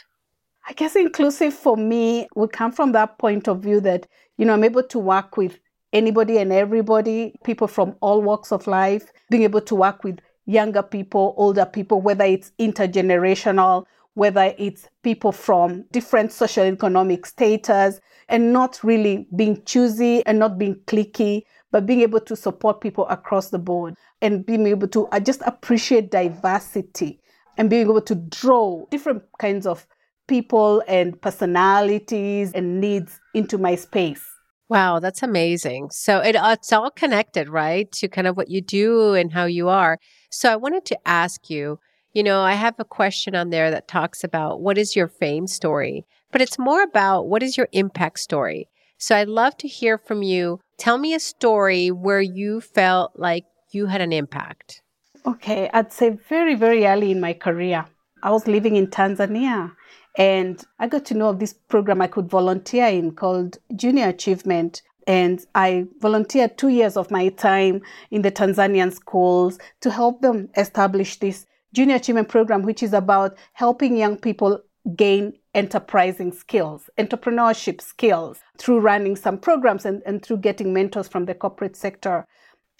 I 0.67 0.73
guess 0.73 0.97
inclusive 0.97 1.53
for 1.53 1.77
me 1.77 2.27
would 2.35 2.51
come 2.51 2.73
from 2.73 2.91
that 2.91 3.17
point 3.17 3.47
of 3.47 3.61
view 3.61 3.79
that, 3.81 4.05
you 4.37 4.45
know, 4.45 4.53
I'm 4.53 4.63
able 4.63 4.83
to 4.83 4.99
work 4.99 5.37
with 5.37 5.59
anybody 5.93 6.39
and 6.39 6.51
everybody, 6.51 7.35
people 7.45 7.67
from 7.67 7.95
all 8.01 8.21
walks 8.21 8.51
of 8.51 8.67
life, 8.67 9.13
being 9.29 9.43
able 9.43 9.61
to 9.61 9.75
work 9.75 10.03
with 10.03 10.19
younger 10.45 10.83
people, 10.83 11.35
older 11.37 11.65
people, 11.65 12.01
whether 12.01 12.25
it's 12.25 12.51
intergenerational, 12.59 13.85
whether 14.15 14.53
it's 14.57 14.87
people 15.03 15.31
from 15.31 15.85
different 15.91 16.31
social 16.31 16.63
economic 16.63 17.25
status, 17.25 17.99
and 18.29 18.53
not 18.53 18.79
really 18.83 19.27
being 19.35 19.61
choosy 19.65 20.25
and 20.25 20.39
not 20.39 20.57
being 20.57 20.75
clicky, 20.87 21.43
but 21.71 21.85
being 21.85 22.01
able 22.01 22.19
to 22.21 22.35
support 22.35 22.81
people 22.81 23.07
across 23.07 23.49
the 23.49 23.59
board 23.59 23.95
and 24.21 24.45
being 24.45 24.65
able 24.67 24.87
to 24.87 25.07
uh, 25.07 25.19
just 25.19 25.41
appreciate 25.45 26.11
diversity 26.11 27.19
and 27.57 27.69
being 27.69 27.83
able 27.83 28.01
to 28.01 28.15
draw 28.15 28.85
different 28.89 29.23
kinds 29.39 29.65
of 29.67 29.85
people 30.27 30.81
and 30.87 31.19
personalities 31.21 32.51
and 32.53 32.79
needs 32.79 33.19
into 33.33 33.57
my 33.57 33.75
space. 33.75 34.23
Wow, 34.69 34.99
that's 34.99 35.21
amazing. 35.21 35.89
So 35.91 36.19
it, 36.19 36.35
uh, 36.35 36.55
it's 36.57 36.71
all 36.71 36.89
connected, 36.89 37.49
right? 37.49 37.91
To 37.93 38.07
kind 38.07 38.27
of 38.27 38.37
what 38.37 38.49
you 38.49 38.61
do 38.61 39.13
and 39.13 39.31
how 39.33 39.45
you 39.45 39.69
are. 39.69 39.99
So 40.31 40.51
I 40.51 40.55
wanted 40.55 40.85
to 40.85 40.97
ask 41.05 41.49
you, 41.49 41.79
you 42.13 42.23
know, 42.23 42.41
I 42.41 42.53
have 42.53 42.75
a 42.79 42.85
question 42.85 43.35
on 43.35 43.49
there 43.49 43.71
that 43.71 43.87
talks 43.87 44.23
about 44.23 44.61
what 44.61 44.77
is 44.77 44.95
your 44.95 45.07
fame 45.07 45.47
story, 45.47 46.05
but 46.31 46.41
it's 46.41 46.59
more 46.59 46.83
about 46.83 47.27
what 47.27 47.43
is 47.43 47.57
your 47.57 47.67
impact 47.71 48.19
story. 48.19 48.69
So 48.97 49.15
I'd 49.15 49.27
love 49.27 49.57
to 49.57 49.67
hear 49.67 49.97
from 49.97 50.21
you. 50.21 50.59
Tell 50.77 50.97
me 50.97 51.13
a 51.13 51.19
story 51.19 51.89
where 51.89 52.21
you 52.21 52.61
felt 52.61 53.13
like 53.15 53.45
you 53.71 53.87
had 53.87 54.01
an 54.01 54.13
impact. 54.13 54.81
Okay, 55.25 55.69
I'd 55.73 55.91
say 55.91 56.11
very, 56.29 56.55
very 56.55 56.85
early 56.85 57.11
in 57.11 57.19
my 57.19 57.33
career, 57.33 57.85
I 58.21 58.29
was 58.31 58.47
living 58.47 58.75
in 58.75 58.87
Tanzania 58.87 59.71
and 60.15 60.63
I 60.79 60.87
got 60.87 61.05
to 61.05 61.15
know 61.15 61.29
of 61.29 61.39
this 61.39 61.53
program 61.53 62.01
I 62.01 62.07
could 62.07 62.29
volunteer 62.29 62.87
in 62.87 63.13
called 63.13 63.57
Junior 63.75 64.09
Achievement. 64.09 64.81
And 65.07 65.45
I 65.55 65.87
volunteered 65.99 66.57
two 66.57 66.69
years 66.69 66.95
of 66.95 67.11
my 67.11 67.29
time 67.29 67.81
in 68.11 68.21
the 68.21 68.31
Tanzanian 68.31 68.93
schools 68.93 69.57
to 69.81 69.91
help 69.91 70.21
them 70.21 70.49
establish 70.55 71.19
this 71.19 71.45
Junior 71.73 71.95
Achievement 71.95 72.29
Program, 72.29 72.61
which 72.61 72.83
is 72.83 72.93
about 72.93 73.35
helping 73.53 73.97
young 73.97 74.15
people 74.17 74.61
gain 74.95 75.33
enterprising 75.55 76.31
skills, 76.31 76.89
entrepreneurship 76.99 77.81
skills 77.81 78.39
through 78.57 78.79
running 78.79 79.15
some 79.15 79.39
programs 79.39 79.85
and, 79.85 80.03
and 80.05 80.23
through 80.23 80.37
getting 80.37 80.71
mentors 80.71 81.07
from 81.07 81.25
the 81.25 81.33
corporate 81.33 81.75
sector. 81.75 82.27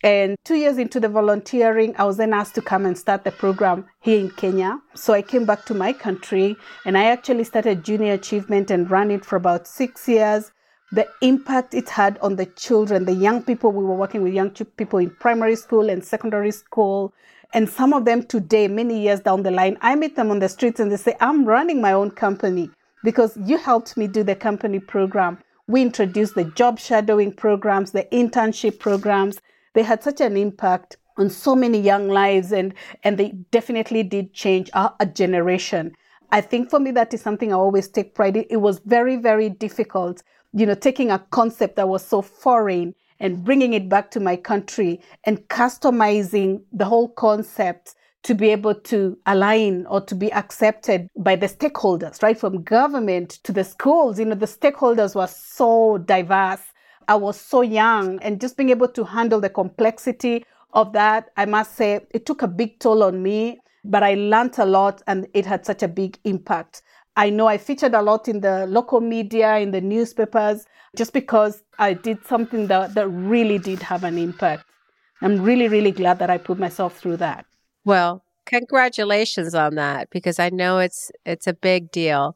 And 0.03 0.35
two 0.43 0.55
years 0.55 0.77
into 0.77 0.99
the 0.99 1.07
volunteering, 1.07 1.95
I 1.97 2.03
was 2.03 2.17
then 2.17 2.33
asked 2.33 2.55
to 2.55 2.61
come 2.61 2.85
and 2.85 2.97
start 2.97 3.23
the 3.23 3.31
program 3.31 3.85
here 4.01 4.19
in 4.19 4.29
Kenya. 4.31 4.79
So 4.93 5.13
I 5.13 5.21
came 5.21 5.45
back 5.45 5.65
to 5.65 5.73
my 5.73 5.93
country 5.93 6.55
and 6.85 6.97
I 6.97 7.05
actually 7.05 7.45
started 7.45 7.85
Junior 7.85 8.13
Achievement 8.13 8.69
and 8.69 8.91
ran 8.91 9.11
it 9.11 9.25
for 9.25 9.37
about 9.37 9.65
six 9.65 10.07
years. 10.07 10.51
The 10.91 11.07
impact 11.21 11.73
it 11.73 11.89
had 11.89 12.19
on 12.19 12.35
the 12.35 12.45
children, 12.45 13.05
the 13.05 13.13
young 13.13 13.41
people, 13.43 13.71
we 13.71 13.83
were 13.83 13.95
working 13.95 14.21
with 14.21 14.33
young 14.33 14.51
people 14.51 14.99
in 14.99 15.09
primary 15.09 15.55
school 15.55 15.89
and 15.89 16.03
secondary 16.03 16.51
school. 16.51 17.13
And 17.53 17.69
some 17.69 17.93
of 17.93 18.05
them 18.05 18.23
today, 18.23 18.67
many 18.67 18.99
years 18.99 19.19
down 19.19 19.43
the 19.43 19.51
line, 19.51 19.77
I 19.81 19.95
meet 19.95 20.15
them 20.15 20.31
on 20.31 20.39
the 20.39 20.49
streets 20.49 20.79
and 20.79 20.91
they 20.91 20.97
say, 20.97 21.15
I'm 21.21 21.45
running 21.45 21.79
my 21.81 21.93
own 21.93 22.09
company 22.09 22.71
because 23.03 23.37
you 23.45 23.57
helped 23.57 23.95
me 23.95 24.07
do 24.07 24.23
the 24.23 24.35
company 24.35 24.79
program. 24.79 25.37
We 25.67 25.83
introduced 25.83 26.33
the 26.33 26.45
job 26.45 26.79
shadowing 26.79 27.33
programs, 27.33 27.91
the 27.91 28.07
internship 28.11 28.79
programs. 28.79 29.39
They 29.75 29.83
had 29.83 30.01
such 30.01 30.19
an 30.19 30.35
impact 30.35 30.97
on 31.17 31.29
so 31.29 31.55
many 31.55 31.79
young 31.79 32.07
lives 32.07 32.51
and 32.51 32.73
and 33.03 33.19
they 33.19 33.29
definitely 33.51 34.01
did 34.01 34.33
change 34.33 34.71
our, 34.73 34.95
a 34.99 35.05
generation. 35.05 35.93
I 36.31 36.41
think 36.41 36.71
for 36.71 36.79
me 36.79 36.89
that 36.91 37.13
is 37.13 37.21
something 37.21 37.53
i 37.53 37.55
always 37.55 37.87
take 37.87 38.15
pride 38.15 38.35
in. 38.35 38.45
It 38.49 38.57
was 38.57 38.79
very 38.79 39.15
very 39.15 39.49
difficult 39.49 40.23
you 40.53 40.65
know 40.65 40.73
taking 40.73 41.11
a 41.11 41.19
concept 41.29 41.75
that 41.75 41.87
was 41.87 42.03
so 42.03 42.23
foreign 42.23 42.95
and 43.19 43.43
bringing 43.43 43.73
it 43.73 43.89
back 43.89 44.11
to 44.11 44.19
my 44.19 44.35
country 44.35 45.01
and 45.23 45.47
customizing 45.47 46.61
the 46.71 46.85
whole 46.85 47.09
concept 47.09 47.95
to 48.23 48.33
be 48.33 48.49
able 48.49 48.75
to 48.75 49.17
align 49.25 49.85
or 49.87 49.99
to 49.99 50.15
be 50.15 50.31
accepted 50.31 51.09
by 51.17 51.35
the 51.35 51.47
stakeholders, 51.47 52.23
right? 52.23 52.39
From 52.39 52.63
government 52.63 53.31
to 53.43 53.51
the 53.51 53.63
schools, 53.63 54.17
you 54.17 54.25
know, 54.25 54.35
the 54.35 54.45
stakeholders 54.45 55.13
were 55.13 55.27
so 55.27 55.97
diverse 55.97 56.61
I 57.07 57.15
was 57.15 57.39
so 57.39 57.61
young 57.61 58.19
and 58.21 58.39
just 58.39 58.57
being 58.57 58.69
able 58.69 58.87
to 58.89 59.03
handle 59.03 59.39
the 59.39 59.49
complexity 59.49 60.45
of 60.73 60.93
that, 60.93 61.29
I 61.37 61.45
must 61.45 61.75
say 61.75 62.01
it 62.11 62.25
took 62.25 62.41
a 62.41 62.47
big 62.47 62.79
toll 62.79 63.03
on 63.03 63.21
me, 63.21 63.59
but 63.83 64.03
I 64.03 64.15
learned 64.15 64.57
a 64.57 64.65
lot 64.65 65.01
and 65.07 65.27
it 65.33 65.45
had 65.45 65.65
such 65.65 65.83
a 65.83 65.87
big 65.87 66.17
impact. 66.23 66.81
I 67.15 67.29
know 67.29 67.47
I 67.47 67.57
featured 67.57 67.93
a 67.93 68.01
lot 68.01 68.27
in 68.27 68.41
the 68.41 68.65
local 68.67 68.99
media, 68.99 69.57
in 69.57 69.71
the 69.71 69.81
newspapers, 69.81 70.65
just 70.95 71.13
because 71.13 71.63
I 71.77 71.93
did 71.93 72.25
something 72.25 72.67
that, 72.67 72.95
that 72.95 73.07
really 73.07 73.59
did 73.59 73.81
have 73.81 74.03
an 74.03 74.17
impact. 74.17 74.65
I'm 75.21 75.41
really, 75.41 75.67
really 75.67 75.91
glad 75.91 76.19
that 76.19 76.29
I 76.29 76.37
put 76.37 76.57
myself 76.57 76.97
through 76.97 77.17
that. 77.17 77.45
Well, 77.85 78.23
congratulations 78.45 79.55
on 79.55 79.75
that 79.75 80.09
because 80.09 80.39
I 80.39 80.49
know 80.49 80.79
it's 80.79 81.11
it's 81.25 81.47
a 81.47 81.53
big 81.53 81.91
deal. 81.91 82.35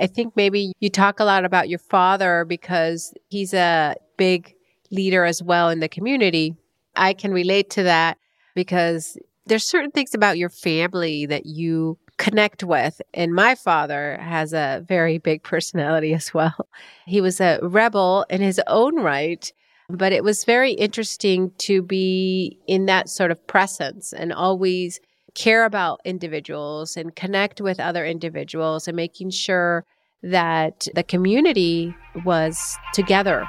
I 0.00 0.06
think 0.06 0.36
maybe 0.36 0.72
you 0.80 0.90
talk 0.90 1.18
a 1.18 1.24
lot 1.24 1.44
about 1.44 1.68
your 1.68 1.78
father 1.78 2.44
because 2.44 3.12
he's 3.28 3.52
a 3.52 3.96
big 4.16 4.54
leader 4.90 5.24
as 5.24 5.42
well 5.42 5.68
in 5.68 5.80
the 5.80 5.88
community. 5.88 6.54
I 6.94 7.12
can 7.12 7.32
relate 7.32 7.70
to 7.70 7.82
that 7.84 8.18
because 8.54 9.18
there's 9.46 9.66
certain 9.66 9.90
things 9.90 10.14
about 10.14 10.38
your 10.38 10.48
family 10.48 11.26
that 11.26 11.46
you 11.46 11.98
connect 12.20 12.62
with. 12.62 13.00
And 13.14 13.34
my 13.34 13.54
father 13.54 14.18
has 14.20 14.52
a 14.52 14.84
very 14.86 15.16
big 15.16 15.42
personality 15.42 16.12
as 16.12 16.34
well. 16.34 16.68
He 17.06 17.20
was 17.20 17.40
a 17.40 17.58
rebel 17.62 18.26
in 18.28 18.42
his 18.42 18.60
own 18.66 19.02
right, 19.02 19.50
but 19.88 20.12
it 20.12 20.22
was 20.22 20.44
very 20.44 20.72
interesting 20.72 21.50
to 21.58 21.82
be 21.82 22.58
in 22.66 22.86
that 22.86 23.08
sort 23.08 23.30
of 23.30 23.44
presence 23.46 24.12
and 24.12 24.32
always 24.32 25.00
care 25.34 25.64
about 25.64 26.00
individuals 26.04 26.96
and 26.96 27.16
connect 27.16 27.60
with 27.60 27.80
other 27.80 28.04
individuals 28.04 28.86
and 28.86 28.96
making 28.96 29.30
sure 29.30 29.86
that 30.22 30.86
the 30.94 31.02
community 31.02 31.94
was 32.26 32.76
together. 32.92 33.48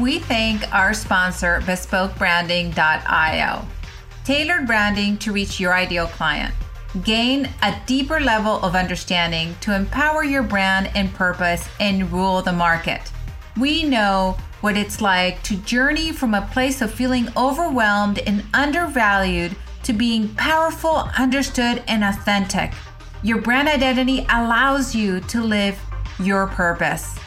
We 0.00 0.20
thank 0.20 0.72
our 0.72 0.94
sponsor, 0.94 1.60
bespokebranding.io. 1.64 3.66
Tailored 4.24 4.66
branding 4.66 5.18
to 5.18 5.32
reach 5.32 5.60
your 5.60 5.74
ideal 5.74 6.06
client. 6.06 6.54
Gain 7.00 7.48
a 7.62 7.80
deeper 7.86 8.20
level 8.20 8.60
of 8.62 8.74
understanding 8.74 9.56
to 9.62 9.74
empower 9.74 10.24
your 10.24 10.42
brand 10.42 10.90
and 10.94 11.12
purpose 11.14 11.66
and 11.80 12.12
rule 12.12 12.42
the 12.42 12.52
market. 12.52 13.10
We 13.58 13.82
know 13.82 14.36
what 14.60 14.76
it's 14.76 15.00
like 15.00 15.42
to 15.44 15.56
journey 15.56 16.12
from 16.12 16.34
a 16.34 16.48
place 16.52 16.82
of 16.82 16.92
feeling 16.92 17.28
overwhelmed 17.34 18.18
and 18.18 18.44
undervalued 18.52 19.56
to 19.84 19.94
being 19.94 20.34
powerful, 20.34 21.08
understood, 21.18 21.82
and 21.88 22.04
authentic. 22.04 22.72
Your 23.22 23.40
brand 23.40 23.68
identity 23.68 24.26
allows 24.28 24.94
you 24.94 25.20
to 25.20 25.40
live 25.40 25.80
your 26.20 26.46
purpose. 26.46 27.18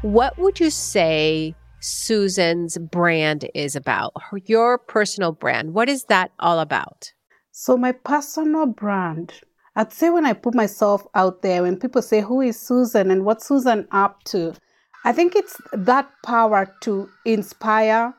What 0.02 0.40
would 0.40 0.60
you 0.60 0.72
say 0.72 1.56
Susan's 1.80 2.78
brand 2.78 3.50
is 3.54 3.76
about? 3.76 4.14
Your 4.46 4.78
personal 4.78 5.32
brand. 5.32 5.74
What 5.74 5.90
is 5.90 6.06
that 6.06 6.32
all 6.40 6.60
about? 6.60 7.12
So, 7.52 7.78
my 7.78 7.92
personal 7.92 8.66
brand, 8.66 9.34
I'd 9.76 9.94
say 9.94 10.10
when 10.10 10.26
I 10.26 10.34
put 10.34 10.54
myself 10.54 11.06
out 11.16 11.42
there, 11.42 11.64
when 11.64 11.78
people 11.78 12.02
say, 12.02 12.22
Who 12.22 12.42
is 12.42 12.60
Susan 12.60 13.12
and 13.12 13.26
what's 13.26 13.48
Susan 13.48 13.88
up 13.92 14.24
to? 14.26 14.54
I 15.04 15.14
think 15.14 15.36
it's 15.36 15.60
that 15.74 16.10
power 16.24 16.74
to 16.82 17.10
inspire, 17.26 18.14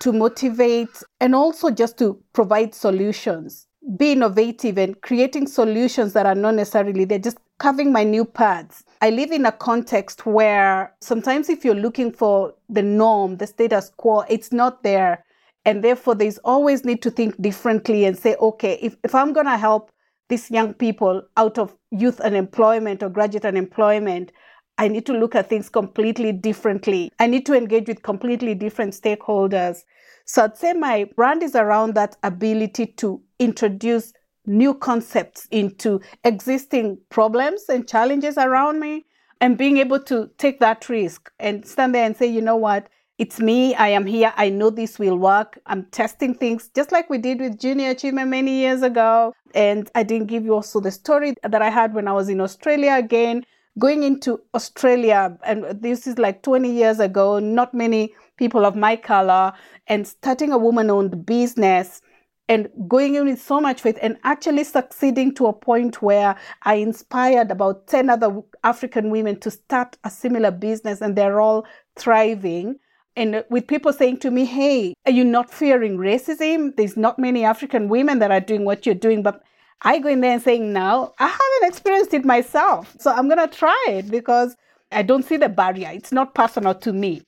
to 0.00 0.12
motivate, 0.12 1.02
and 1.20 1.34
also 1.34 1.70
just 1.70 1.98
to 1.98 2.20
provide 2.32 2.74
solutions. 2.74 3.66
Be 3.96 4.12
innovative 4.12 4.78
and 4.78 5.00
creating 5.02 5.46
solutions 5.46 6.12
that 6.14 6.26
are 6.26 6.34
not 6.34 6.54
necessarily, 6.54 7.04
they're 7.04 7.18
just 7.18 7.38
carving 7.58 7.92
my 7.92 8.04
new 8.04 8.24
paths 8.24 8.84
I 9.00 9.10
live 9.10 9.30
in 9.30 9.46
a 9.46 9.52
context 9.52 10.26
where 10.26 10.92
sometimes 11.00 11.48
if 11.48 11.64
you're 11.64 11.74
looking 11.74 12.10
for 12.10 12.54
the 12.68 12.82
norm, 12.82 13.36
the 13.36 13.46
status 13.46 13.92
quo, 13.96 14.20
it's 14.28 14.52
not 14.52 14.82
there. 14.82 15.24
And 15.64 15.84
therefore, 15.84 16.14
there's 16.14 16.38
always 16.38 16.84
need 16.84 17.02
to 17.02 17.10
think 17.10 17.40
differently 17.40 18.04
and 18.04 18.18
say, 18.18 18.34
okay, 18.36 18.78
if, 18.82 18.96
if 19.04 19.14
I'm 19.14 19.32
going 19.32 19.46
to 19.46 19.56
help 19.56 19.92
these 20.28 20.50
young 20.50 20.74
people 20.74 21.22
out 21.36 21.58
of 21.58 21.74
youth 21.90 22.20
unemployment 22.20 23.02
or 23.02 23.08
graduate 23.08 23.44
unemployment, 23.44 24.32
I 24.78 24.88
need 24.88 25.06
to 25.06 25.12
look 25.12 25.34
at 25.34 25.48
things 25.48 25.68
completely 25.68 26.32
differently. 26.32 27.10
I 27.18 27.26
need 27.26 27.44
to 27.46 27.54
engage 27.54 27.88
with 27.88 28.02
completely 28.02 28.54
different 28.54 28.94
stakeholders. 28.94 29.82
So 30.24 30.44
I'd 30.44 30.56
say 30.56 30.72
my 30.74 31.08
brand 31.16 31.42
is 31.42 31.56
around 31.56 31.94
that 31.94 32.16
ability 32.22 32.86
to 32.98 33.20
introduce 33.38 34.12
new 34.46 34.74
concepts 34.74 35.46
into 35.50 36.00
existing 36.24 36.98
problems 37.10 37.64
and 37.68 37.88
challenges 37.88 38.38
around 38.38 38.80
me 38.80 39.06
and 39.40 39.58
being 39.58 39.78
able 39.78 40.00
to 40.00 40.30
take 40.38 40.60
that 40.60 40.88
risk 40.88 41.30
and 41.38 41.66
stand 41.66 41.94
there 41.94 42.04
and 42.04 42.16
say, 42.16 42.26
you 42.26 42.40
know 42.40 42.56
what, 42.56 42.88
it's 43.18 43.40
me, 43.40 43.74
I 43.74 43.88
am 43.88 44.06
here, 44.06 44.32
I 44.36 44.48
know 44.48 44.70
this 44.70 44.98
will 44.98 45.16
work. 45.16 45.58
I'm 45.66 45.86
testing 45.86 46.34
things 46.34 46.70
just 46.74 46.92
like 46.92 47.10
we 47.10 47.18
did 47.18 47.40
with 47.40 47.58
Junior 47.58 47.90
Achievement 47.90 48.30
many 48.30 48.52
years 48.52 48.82
ago. 48.82 49.32
And 49.54 49.90
I 49.94 50.02
didn't 50.02 50.26
give 50.26 50.44
you 50.44 50.54
also 50.54 50.80
the 50.80 50.90
story 50.90 51.34
that 51.42 51.62
I 51.62 51.70
had 51.70 51.94
when 51.94 52.08
I 52.08 52.12
was 52.12 52.28
in 52.28 52.40
Australia 52.40 52.94
again. 52.94 53.44
Going 53.78 54.02
into 54.02 54.40
Australia, 54.54 55.38
and 55.44 55.64
this 55.80 56.08
is 56.08 56.18
like 56.18 56.42
20 56.42 56.68
years 56.70 56.98
ago, 56.98 57.38
not 57.38 57.72
many 57.72 58.12
people 58.36 58.66
of 58.66 58.74
my 58.74 58.96
color, 58.96 59.52
and 59.86 60.06
starting 60.06 60.50
a 60.50 60.58
woman 60.58 60.90
owned 60.90 61.24
business 61.24 62.00
and 62.48 62.68
going 62.88 63.14
in 63.14 63.26
with 63.26 63.40
so 63.40 63.60
much 63.60 63.82
faith 63.82 63.98
and 64.00 64.16
actually 64.24 64.64
succeeding 64.64 65.34
to 65.34 65.46
a 65.46 65.52
point 65.52 66.00
where 66.00 66.34
I 66.62 66.76
inspired 66.76 67.50
about 67.50 67.86
10 67.86 68.08
other 68.08 68.40
African 68.64 69.10
women 69.10 69.38
to 69.40 69.50
start 69.50 69.96
a 70.02 70.10
similar 70.10 70.50
business 70.50 71.00
and 71.00 71.14
they're 71.14 71.40
all 71.40 71.66
thriving. 71.96 72.76
And 73.18 73.44
with 73.50 73.66
people 73.66 73.92
saying 73.92 74.18
to 74.18 74.30
me, 74.30 74.44
hey, 74.44 74.94
are 75.04 75.10
you 75.10 75.24
not 75.24 75.52
fearing 75.52 75.98
racism? 75.98 76.76
There's 76.76 76.96
not 76.96 77.18
many 77.18 77.44
African 77.44 77.88
women 77.88 78.20
that 78.20 78.30
are 78.30 78.38
doing 78.38 78.64
what 78.64 78.86
you're 78.86 78.94
doing. 78.94 79.24
But 79.24 79.42
I 79.82 79.98
go 79.98 80.08
in 80.08 80.20
there 80.20 80.34
and 80.34 80.42
saying, 80.42 80.72
no, 80.72 81.12
I 81.18 81.26
haven't 81.26 81.68
experienced 81.68 82.14
it 82.14 82.24
myself. 82.24 82.94
So 83.00 83.10
I'm 83.10 83.28
going 83.28 83.40
to 83.40 83.52
try 83.52 83.86
it 83.88 84.08
because 84.08 84.54
I 84.92 85.02
don't 85.02 85.24
see 85.24 85.36
the 85.36 85.48
barrier. 85.48 85.90
It's 85.92 86.12
not 86.12 86.36
personal 86.36 86.76
to 86.76 86.92
me. 86.92 87.22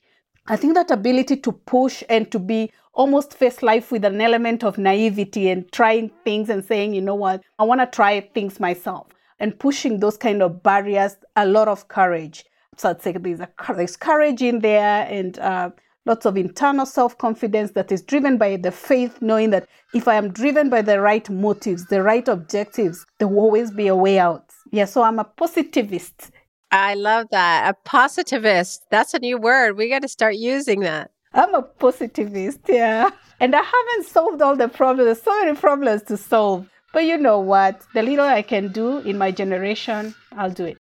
I 0.47 0.55
think 0.55 0.75
that 0.75 0.91
ability 0.91 1.35
to 1.35 1.51
push 1.51 2.03
and 2.07 2.31
to 2.31 2.39
be 2.39 2.71
almost 2.93 3.33
face 3.33 3.61
life 3.61 3.91
with 3.91 4.05
an 4.05 4.21
element 4.21 4.63
of 4.63 4.77
naivety 4.77 5.49
and 5.49 5.69
trying 5.73 6.09
things 6.23 6.47
and 6.47 6.63
saying, 6.63 6.93
you 6.93 7.01
know 7.01 7.15
what, 7.15 7.43
I 7.59 7.63
want 7.63 7.81
to 7.81 7.85
try 7.85 8.21
things 8.21 8.61
myself 8.61 9.07
and 9.39 9.59
pushing 9.59 9.99
those 9.99 10.15
kind 10.15 10.41
of 10.41 10.63
barriers, 10.63 11.17
a 11.35 11.45
lot 11.45 11.67
of 11.67 11.89
courage. 11.89 12.45
So 12.77 12.89
I'd 12.89 13.01
say 13.01 13.11
there's, 13.13 13.39
a, 13.39 13.49
there's 13.75 13.97
courage 13.97 14.41
in 14.41 14.59
there 14.59 15.05
and 15.09 15.37
uh, 15.39 15.71
lots 16.05 16.25
of 16.25 16.37
internal 16.37 16.85
self 16.85 17.17
confidence 17.17 17.71
that 17.71 17.91
is 17.91 18.01
driven 18.01 18.37
by 18.37 18.57
the 18.57 18.71
faith, 18.71 19.21
knowing 19.21 19.49
that 19.51 19.67
if 19.93 20.07
I 20.07 20.15
am 20.15 20.31
driven 20.31 20.69
by 20.69 20.81
the 20.81 20.99
right 20.99 21.29
motives, 21.29 21.85
the 21.87 22.01
right 22.01 22.27
objectives, 22.27 23.05
there 23.19 23.27
will 23.27 23.39
always 23.39 23.71
be 23.71 23.87
a 23.87 23.95
way 23.95 24.19
out. 24.19 24.45
Yeah, 24.71 24.85
so 24.85 25.03
I'm 25.03 25.19
a 25.19 25.25
positivist. 25.25 26.31
I 26.71 26.93
love 26.93 27.27
that. 27.31 27.69
A 27.69 27.73
positivist. 27.87 28.85
That's 28.89 29.13
a 29.13 29.19
new 29.19 29.37
word. 29.37 29.75
We 29.75 29.89
got 29.89 30.03
to 30.03 30.07
start 30.07 30.35
using 30.35 30.79
that. 30.81 31.11
I'm 31.33 31.53
a 31.53 31.61
positivist, 31.61 32.59
yeah. 32.67 33.09
And 33.39 33.55
I 33.55 33.61
haven't 33.61 34.07
solved 34.07 34.41
all 34.41 34.55
the 34.55 34.67
problems. 34.67 35.07
There's 35.07 35.21
so 35.21 35.43
many 35.43 35.57
problems 35.57 36.03
to 36.03 36.17
solve. 36.17 36.69
But 36.93 37.05
you 37.05 37.17
know 37.17 37.39
what? 37.39 37.81
The 37.93 38.03
little 38.03 38.25
I 38.25 38.41
can 38.41 38.71
do 38.71 38.99
in 38.99 39.17
my 39.17 39.31
generation, 39.31 40.13
I'll 40.33 40.51
do 40.51 40.65
it. 40.65 40.77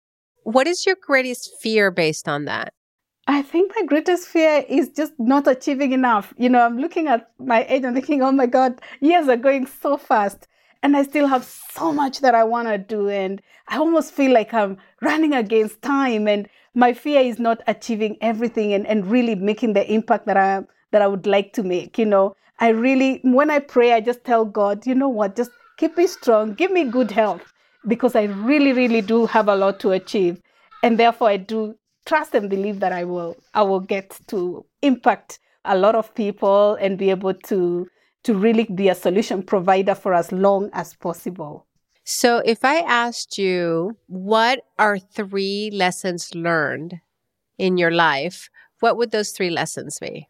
What 0.47 0.65
is 0.65 0.85
your 0.85 0.95
greatest 1.01 1.57
fear 1.59 1.91
based 1.91 2.29
on 2.29 2.45
that? 2.45 2.71
I 3.27 3.41
think 3.41 3.73
my 3.75 3.85
greatest 3.85 4.29
fear 4.29 4.63
is 4.69 4.87
just 4.87 5.11
not 5.19 5.45
achieving 5.45 5.91
enough. 5.91 6.33
You 6.37 6.47
know, 6.47 6.61
I'm 6.61 6.77
looking 6.77 7.09
at 7.09 7.29
my 7.37 7.65
age 7.65 7.83
and 7.83 7.93
thinking, 7.93 8.21
oh 8.21 8.31
my 8.31 8.45
God, 8.45 8.79
years 9.01 9.27
are 9.27 9.35
going 9.35 9.67
so 9.67 9.97
fast. 9.97 10.47
And 10.81 10.95
I 10.95 11.03
still 11.03 11.27
have 11.27 11.43
so 11.43 11.91
much 11.91 12.21
that 12.21 12.33
I 12.33 12.45
want 12.45 12.69
to 12.69 12.77
do. 12.77 13.09
And 13.09 13.41
I 13.67 13.77
almost 13.77 14.13
feel 14.13 14.31
like 14.31 14.53
I'm 14.53 14.77
running 15.01 15.33
against 15.33 15.81
time. 15.81 16.29
And 16.29 16.47
my 16.73 16.93
fear 16.93 17.19
is 17.19 17.39
not 17.39 17.61
achieving 17.67 18.15
everything 18.21 18.71
and, 18.71 18.87
and 18.87 19.05
really 19.05 19.35
making 19.35 19.73
the 19.73 19.85
impact 19.91 20.27
that 20.27 20.37
I 20.37 20.61
that 20.93 21.01
I 21.01 21.07
would 21.07 21.27
like 21.27 21.51
to 21.53 21.63
make. 21.63 21.97
You 21.97 22.05
know, 22.05 22.37
I 22.61 22.69
really 22.69 23.19
when 23.23 23.51
I 23.51 23.59
pray, 23.59 23.91
I 23.91 23.99
just 23.99 24.23
tell 24.23 24.45
God, 24.45 24.87
you 24.87 24.95
know 24.95 25.09
what, 25.09 25.35
just 25.35 25.51
keep 25.75 25.97
me 25.97 26.07
strong, 26.07 26.53
give 26.53 26.71
me 26.71 26.85
good 26.85 27.11
health, 27.11 27.51
because 27.87 28.15
I 28.15 28.23
really, 28.23 28.73
really 28.73 29.01
do 29.01 29.25
have 29.25 29.47
a 29.47 29.55
lot 29.55 29.79
to 29.81 29.91
achieve. 29.91 30.41
And 30.83 30.99
therefore 30.99 31.29
I 31.29 31.37
do 31.37 31.75
trust 32.05 32.33
and 32.33 32.49
believe 32.49 32.79
that 32.79 32.91
I 32.91 33.03
will 33.03 33.35
I 33.53 33.63
will 33.63 33.79
get 33.79 34.19
to 34.27 34.65
impact 34.81 35.39
a 35.65 35.77
lot 35.77 35.95
of 35.95 36.13
people 36.15 36.75
and 36.75 36.97
be 36.97 37.09
able 37.09 37.33
to 37.33 37.87
to 38.23 38.33
really 38.33 38.65
be 38.65 38.89
a 38.89 38.95
solution 38.95 39.43
provider 39.43 39.95
for 39.95 40.13
as 40.13 40.31
long 40.31 40.69
as 40.73 40.93
possible. 40.95 41.65
So, 42.03 42.41
if 42.45 42.63
I 42.63 42.77
asked 42.77 43.37
you, 43.37 43.97
what 44.07 44.61
are 44.79 44.97
three 44.97 45.69
lessons 45.73 46.33
learned 46.33 47.01
in 47.57 47.77
your 47.77 47.91
life, 47.91 48.49
what 48.79 48.95
would 48.95 49.11
those 49.11 49.31
three 49.31 49.49
lessons 49.49 49.97
be? 49.99 50.27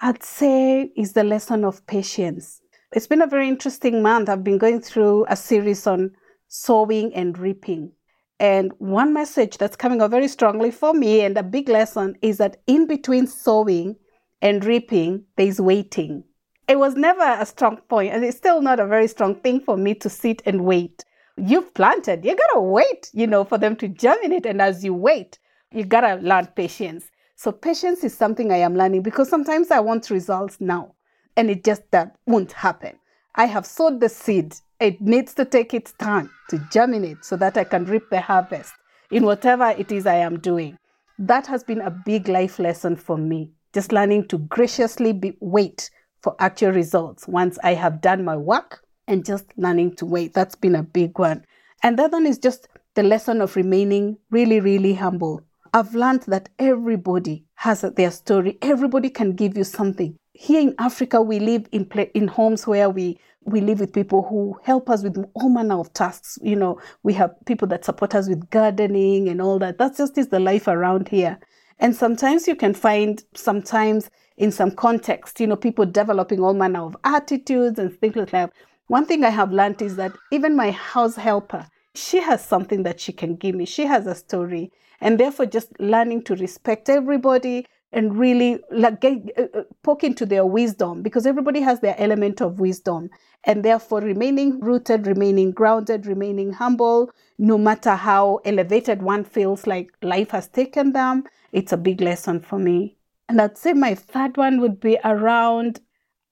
I'd 0.00 0.22
say 0.22 0.90
is 0.96 1.12
the 1.12 1.24
lesson 1.24 1.64
of 1.64 1.86
patience. 1.86 2.62
It's 2.92 3.06
been 3.06 3.20
a 3.20 3.26
very 3.26 3.48
interesting 3.48 4.02
month. 4.02 4.30
I've 4.30 4.42
been 4.42 4.56
going 4.56 4.80
through 4.80 5.26
a 5.28 5.36
series 5.36 5.86
on 5.86 6.12
sowing 6.50 7.14
and 7.14 7.38
reaping. 7.38 7.92
And 8.38 8.72
one 8.78 9.14
message 9.14 9.56
that's 9.56 9.76
coming 9.76 10.02
up 10.02 10.10
very 10.10 10.28
strongly 10.28 10.70
for 10.70 10.92
me 10.92 11.22
and 11.22 11.38
a 11.38 11.42
big 11.42 11.70
lesson 11.70 12.16
is 12.20 12.36
that 12.36 12.58
in 12.66 12.86
between 12.86 13.26
sowing 13.26 13.96
and 14.42 14.62
reaping, 14.64 15.24
there's 15.36 15.60
waiting. 15.60 16.24
It 16.68 16.78
was 16.78 16.94
never 16.94 17.24
a 17.24 17.46
strong 17.46 17.78
point, 17.88 18.12
and 18.12 18.24
it's 18.24 18.36
still 18.36 18.60
not 18.60 18.80
a 18.80 18.86
very 18.86 19.08
strong 19.08 19.34
thing 19.36 19.60
for 19.60 19.78
me 19.78 19.94
to 19.94 20.10
sit 20.10 20.42
and 20.44 20.64
wait 20.66 21.04
you've 21.46 21.72
planted, 21.74 22.24
you 22.24 22.36
gotta 22.36 22.60
wait, 22.60 23.10
you 23.12 23.26
know, 23.26 23.44
for 23.44 23.58
them 23.58 23.76
to 23.76 23.88
germinate. 23.88 24.46
And 24.46 24.60
as 24.60 24.84
you 24.84 24.94
wait, 24.94 25.38
you 25.72 25.84
gotta 25.84 26.16
learn 26.16 26.46
patience. 26.48 27.10
So 27.36 27.52
patience 27.52 28.04
is 28.04 28.16
something 28.16 28.52
I 28.52 28.58
am 28.58 28.76
learning 28.76 29.02
because 29.02 29.28
sometimes 29.28 29.70
I 29.70 29.80
want 29.80 30.10
results 30.10 30.58
now, 30.60 30.94
and 31.36 31.50
it 31.50 31.64
just 31.64 31.82
that 31.90 32.16
won't 32.26 32.52
happen. 32.52 32.98
I 33.34 33.46
have 33.46 33.64
sowed 33.64 34.00
the 34.00 34.08
seed. 34.08 34.54
It 34.80 34.98
needs 35.02 35.34
to 35.34 35.44
take 35.44 35.74
its 35.74 35.92
time 35.92 36.30
to 36.48 36.58
germinate 36.72 37.22
so 37.22 37.36
that 37.36 37.58
I 37.58 37.64
can 37.64 37.84
reap 37.84 38.08
the 38.08 38.22
harvest 38.22 38.72
in 39.10 39.26
whatever 39.26 39.74
it 39.76 39.92
is 39.92 40.06
I 40.06 40.14
am 40.14 40.38
doing. 40.38 40.78
That 41.18 41.46
has 41.48 41.62
been 41.62 41.82
a 41.82 41.90
big 41.90 42.28
life 42.28 42.58
lesson 42.58 42.96
for 42.96 43.18
me. 43.18 43.52
Just 43.74 43.92
learning 43.92 44.28
to 44.28 44.38
graciously 44.38 45.12
be, 45.12 45.36
wait 45.40 45.90
for 46.22 46.34
actual 46.38 46.72
results 46.72 47.28
once 47.28 47.58
I 47.62 47.74
have 47.74 48.00
done 48.00 48.24
my 48.24 48.38
work 48.38 48.82
and 49.06 49.22
just 49.22 49.44
learning 49.58 49.96
to 49.96 50.06
wait. 50.06 50.32
That's 50.32 50.54
been 50.54 50.74
a 50.74 50.82
big 50.82 51.18
one. 51.18 51.44
And 51.82 51.98
the 51.98 52.04
other 52.04 52.16
one 52.16 52.26
is 52.26 52.38
just 52.38 52.66
the 52.94 53.02
lesson 53.02 53.42
of 53.42 53.56
remaining 53.56 54.16
really, 54.30 54.60
really 54.60 54.94
humble. 54.94 55.42
I've 55.74 55.94
learned 55.94 56.22
that 56.22 56.48
everybody 56.58 57.44
has 57.56 57.82
their 57.82 58.10
story. 58.10 58.56
Everybody 58.62 59.10
can 59.10 59.34
give 59.34 59.58
you 59.58 59.64
something. 59.64 60.16
Here 60.32 60.60
in 60.60 60.74
Africa, 60.78 61.20
we 61.20 61.38
live 61.38 61.66
in 61.70 61.84
in 62.14 62.28
homes 62.28 62.66
where 62.66 62.88
we 62.88 63.18
we 63.44 63.60
live 63.60 63.80
with 63.80 63.92
people 63.92 64.22
who 64.22 64.58
help 64.62 64.90
us 64.90 65.02
with 65.02 65.16
all 65.34 65.48
manner 65.48 65.78
of 65.78 65.92
tasks. 65.92 66.38
You 66.42 66.56
know, 66.56 66.80
we 67.02 67.12
have 67.14 67.34
people 67.46 67.66
that 67.68 67.84
support 67.84 68.14
us 68.14 68.28
with 68.28 68.50
gardening 68.50 69.28
and 69.28 69.40
all 69.40 69.58
that. 69.60 69.78
That's 69.78 69.98
just 69.98 70.18
is 70.18 70.28
the 70.28 70.40
life 70.40 70.68
around 70.68 71.08
here. 71.08 71.38
And 71.78 71.96
sometimes 71.96 72.46
you 72.46 72.54
can 72.54 72.74
find 72.74 73.22
sometimes 73.34 74.10
in 74.36 74.52
some 74.52 74.70
context, 74.70 75.40
you 75.40 75.46
know, 75.46 75.56
people 75.56 75.86
developing 75.86 76.40
all 76.40 76.54
manner 76.54 76.82
of 76.82 76.96
attitudes 77.04 77.78
and 77.78 77.98
things 77.98 78.16
like 78.16 78.30
that. 78.30 78.52
One 78.88 79.06
thing 79.06 79.24
I 79.24 79.30
have 79.30 79.52
learned 79.52 79.80
is 79.80 79.96
that 79.96 80.12
even 80.30 80.56
my 80.56 80.72
house 80.72 81.16
helper, 81.16 81.66
she 81.94 82.20
has 82.20 82.44
something 82.44 82.82
that 82.82 83.00
she 83.00 83.12
can 83.12 83.36
give 83.36 83.54
me. 83.54 83.64
She 83.64 83.86
has 83.86 84.06
a 84.06 84.14
story. 84.14 84.72
And 85.00 85.18
therefore, 85.18 85.46
just 85.46 85.68
learning 85.80 86.24
to 86.24 86.34
respect 86.36 86.90
everybody 86.90 87.66
and 87.92 88.16
really 88.16 88.60
like 88.70 89.00
get, 89.00 89.18
uh, 89.36 89.58
uh, 89.58 89.62
poke 89.82 90.04
into 90.04 90.24
their 90.24 90.46
wisdom 90.46 91.02
because 91.02 91.26
everybody 91.26 91.60
has 91.60 91.80
their 91.80 91.96
element 91.98 92.40
of 92.40 92.60
wisdom. 92.60 93.10
And 93.44 93.64
therefore, 93.64 94.00
remaining 94.00 94.60
rooted, 94.60 95.06
remaining 95.06 95.50
grounded, 95.50 96.06
remaining 96.06 96.52
humble, 96.52 97.10
no 97.38 97.58
matter 97.58 97.94
how 97.94 98.40
elevated 98.44 99.02
one 99.02 99.24
feels 99.24 99.66
like 99.66 99.90
life 100.02 100.30
has 100.30 100.46
taken 100.46 100.92
them, 100.92 101.24
it's 101.52 101.72
a 101.72 101.76
big 101.76 102.00
lesson 102.00 102.40
for 102.40 102.58
me. 102.58 102.96
And 103.28 103.40
I'd 103.40 103.58
say 103.58 103.72
my 103.72 103.94
third 103.94 104.36
one 104.36 104.60
would 104.60 104.80
be 104.80 104.98
around, 105.04 105.80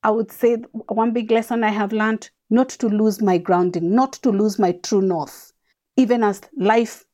I 0.03 0.11
would 0.11 0.31
say 0.31 0.57
one 0.89 1.13
big 1.13 1.31
lesson 1.31 1.65
I 1.65 1.71
have 1.71 1.93
learned 1.93 2.31
not 2.51 2.69
to 2.71 2.89
lose 2.89 3.21
my 3.21 3.39
grounding, 3.39 3.95
not 3.95 4.13
to 4.15 4.31
lose 4.31 4.59
my 4.59 4.73
true 4.73 5.03
north, 5.03 5.53
even 5.97 6.23
as 6.23 6.41
life 6.57 7.05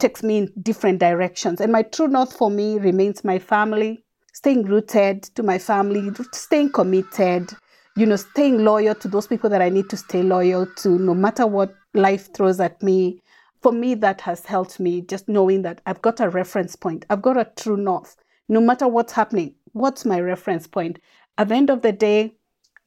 takes 0.00 0.22
me 0.22 0.38
in 0.38 0.52
different 0.62 0.98
directions. 0.98 1.60
And 1.60 1.72
my 1.72 1.82
true 1.82 2.08
north 2.08 2.36
for 2.36 2.50
me 2.50 2.78
remains 2.78 3.22
my 3.22 3.38
family, 3.38 4.04
staying 4.32 4.64
rooted 4.64 5.22
to 5.22 5.42
my 5.42 5.58
family, 5.58 6.10
staying 6.32 6.72
committed, 6.72 7.52
you 7.96 8.06
know, 8.06 8.16
staying 8.16 8.64
loyal 8.64 8.94
to 8.96 9.08
those 9.08 9.26
people 9.26 9.50
that 9.50 9.62
I 9.62 9.68
need 9.68 9.90
to 9.90 9.96
stay 9.96 10.22
loyal 10.22 10.66
to, 10.76 10.98
no 10.98 11.14
matter 11.14 11.46
what 11.46 11.74
life 11.94 12.32
throws 12.34 12.60
at 12.60 12.82
me. 12.82 13.20
For 13.62 13.72
me, 13.72 13.94
that 13.96 14.22
has 14.22 14.46
helped 14.46 14.80
me 14.80 15.02
just 15.02 15.28
knowing 15.28 15.62
that 15.62 15.82
I've 15.84 16.00
got 16.00 16.20
a 16.20 16.30
reference 16.30 16.76
point, 16.76 17.04
I've 17.10 17.22
got 17.22 17.36
a 17.36 17.50
true 17.56 17.76
north. 17.76 18.16
No 18.48 18.60
matter 18.60 18.88
what's 18.88 19.12
happening, 19.12 19.54
what's 19.72 20.04
my 20.04 20.20
reference 20.20 20.66
point? 20.66 20.98
At 21.36 21.48
the 21.48 21.54
end 21.54 21.70
of 21.70 21.82
the 21.82 21.92
day, 21.92 22.34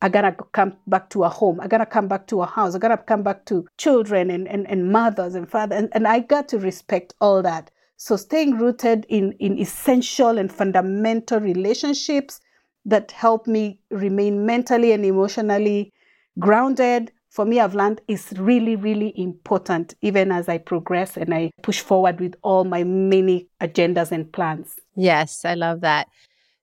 I 0.03 0.09
gotta 0.09 0.35
come 0.51 0.75
back 0.85 1.09
to 1.11 1.23
a 1.23 1.29
home. 1.29 1.61
I 1.61 1.67
gotta 1.67 1.85
come 1.85 2.09
back 2.09 2.27
to 2.27 2.41
a 2.41 2.45
house. 2.45 2.75
I 2.75 2.77
gotta 2.77 2.97
come 2.97 3.23
back 3.23 3.45
to 3.45 3.65
children 3.77 4.29
and, 4.29 4.49
and, 4.49 4.69
and 4.69 4.91
mothers 4.91 5.33
and 5.33 5.49
fathers. 5.49 5.77
And, 5.79 5.89
and 5.93 6.05
I 6.09 6.19
got 6.19 6.49
to 6.49 6.59
respect 6.59 7.13
all 7.21 7.41
that. 7.41 7.71
So 7.95 8.17
staying 8.17 8.57
rooted 8.57 9.05
in, 9.07 9.31
in 9.39 9.57
essential 9.57 10.37
and 10.37 10.51
fundamental 10.51 11.39
relationships 11.39 12.41
that 12.83 13.11
help 13.11 13.47
me 13.47 13.79
remain 13.91 14.45
mentally 14.45 14.91
and 14.91 15.05
emotionally 15.05 15.93
grounded. 16.37 17.13
For 17.29 17.45
me, 17.45 17.61
I've 17.61 17.73
learned 17.73 18.01
is 18.09 18.33
really, 18.35 18.75
really 18.75 19.13
important, 19.15 19.95
even 20.01 20.33
as 20.33 20.49
I 20.49 20.57
progress 20.57 21.15
and 21.15 21.33
I 21.33 21.51
push 21.61 21.79
forward 21.79 22.19
with 22.19 22.35
all 22.41 22.65
my 22.65 22.83
many 22.83 23.47
agendas 23.61 24.11
and 24.11 24.29
plans. 24.33 24.75
Yes, 24.97 25.45
I 25.45 25.53
love 25.53 25.79
that. 25.79 26.09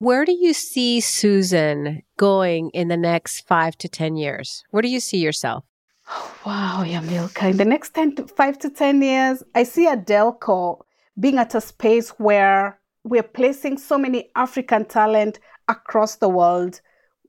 Where 0.01 0.25
do 0.25 0.33
you 0.33 0.55
see 0.55 1.01
Susan 1.01 2.03
going 2.17 2.71
in 2.71 2.89
the 2.89 2.97
next 2.97 3.47
five 3.47 3.77
to 3.77 3.87
10 3.87 4.17
years? 4.17 4.65
Where 4.71 4.81
do 4.81 4.89
you 4.89 4.99
see 4.99 5.19
yourself? 5.19 5.63
Oh, 6.09 6.35
wow, 6.47 6.85
Yamilka. 6.87 7.51
In 7.51 7.59
the 7.59 7.67
next 7.67 7.93
10 7.93 8.17
to 8.17 8.27
5 8.27 8.59
to 8.61 8.71
10 8.71 9.03
years, 9.03 9.43
I 9.55 9.65
see 9.65 9.87
Adelko 9.87 10.81
being 11.21 11.37
at 11.37 11.55
a 11.55 11.61
space 11.61 12.09
where 12.17 12.81
we're 13.05 13.23
placing 13.23 13.77
so 13.77 13.99
many 13.99 14.31
African 14.37 14.87
talent 14.87 15.39
across 15.69 16.17
the 16.17 16.31
world, 16.31 16.81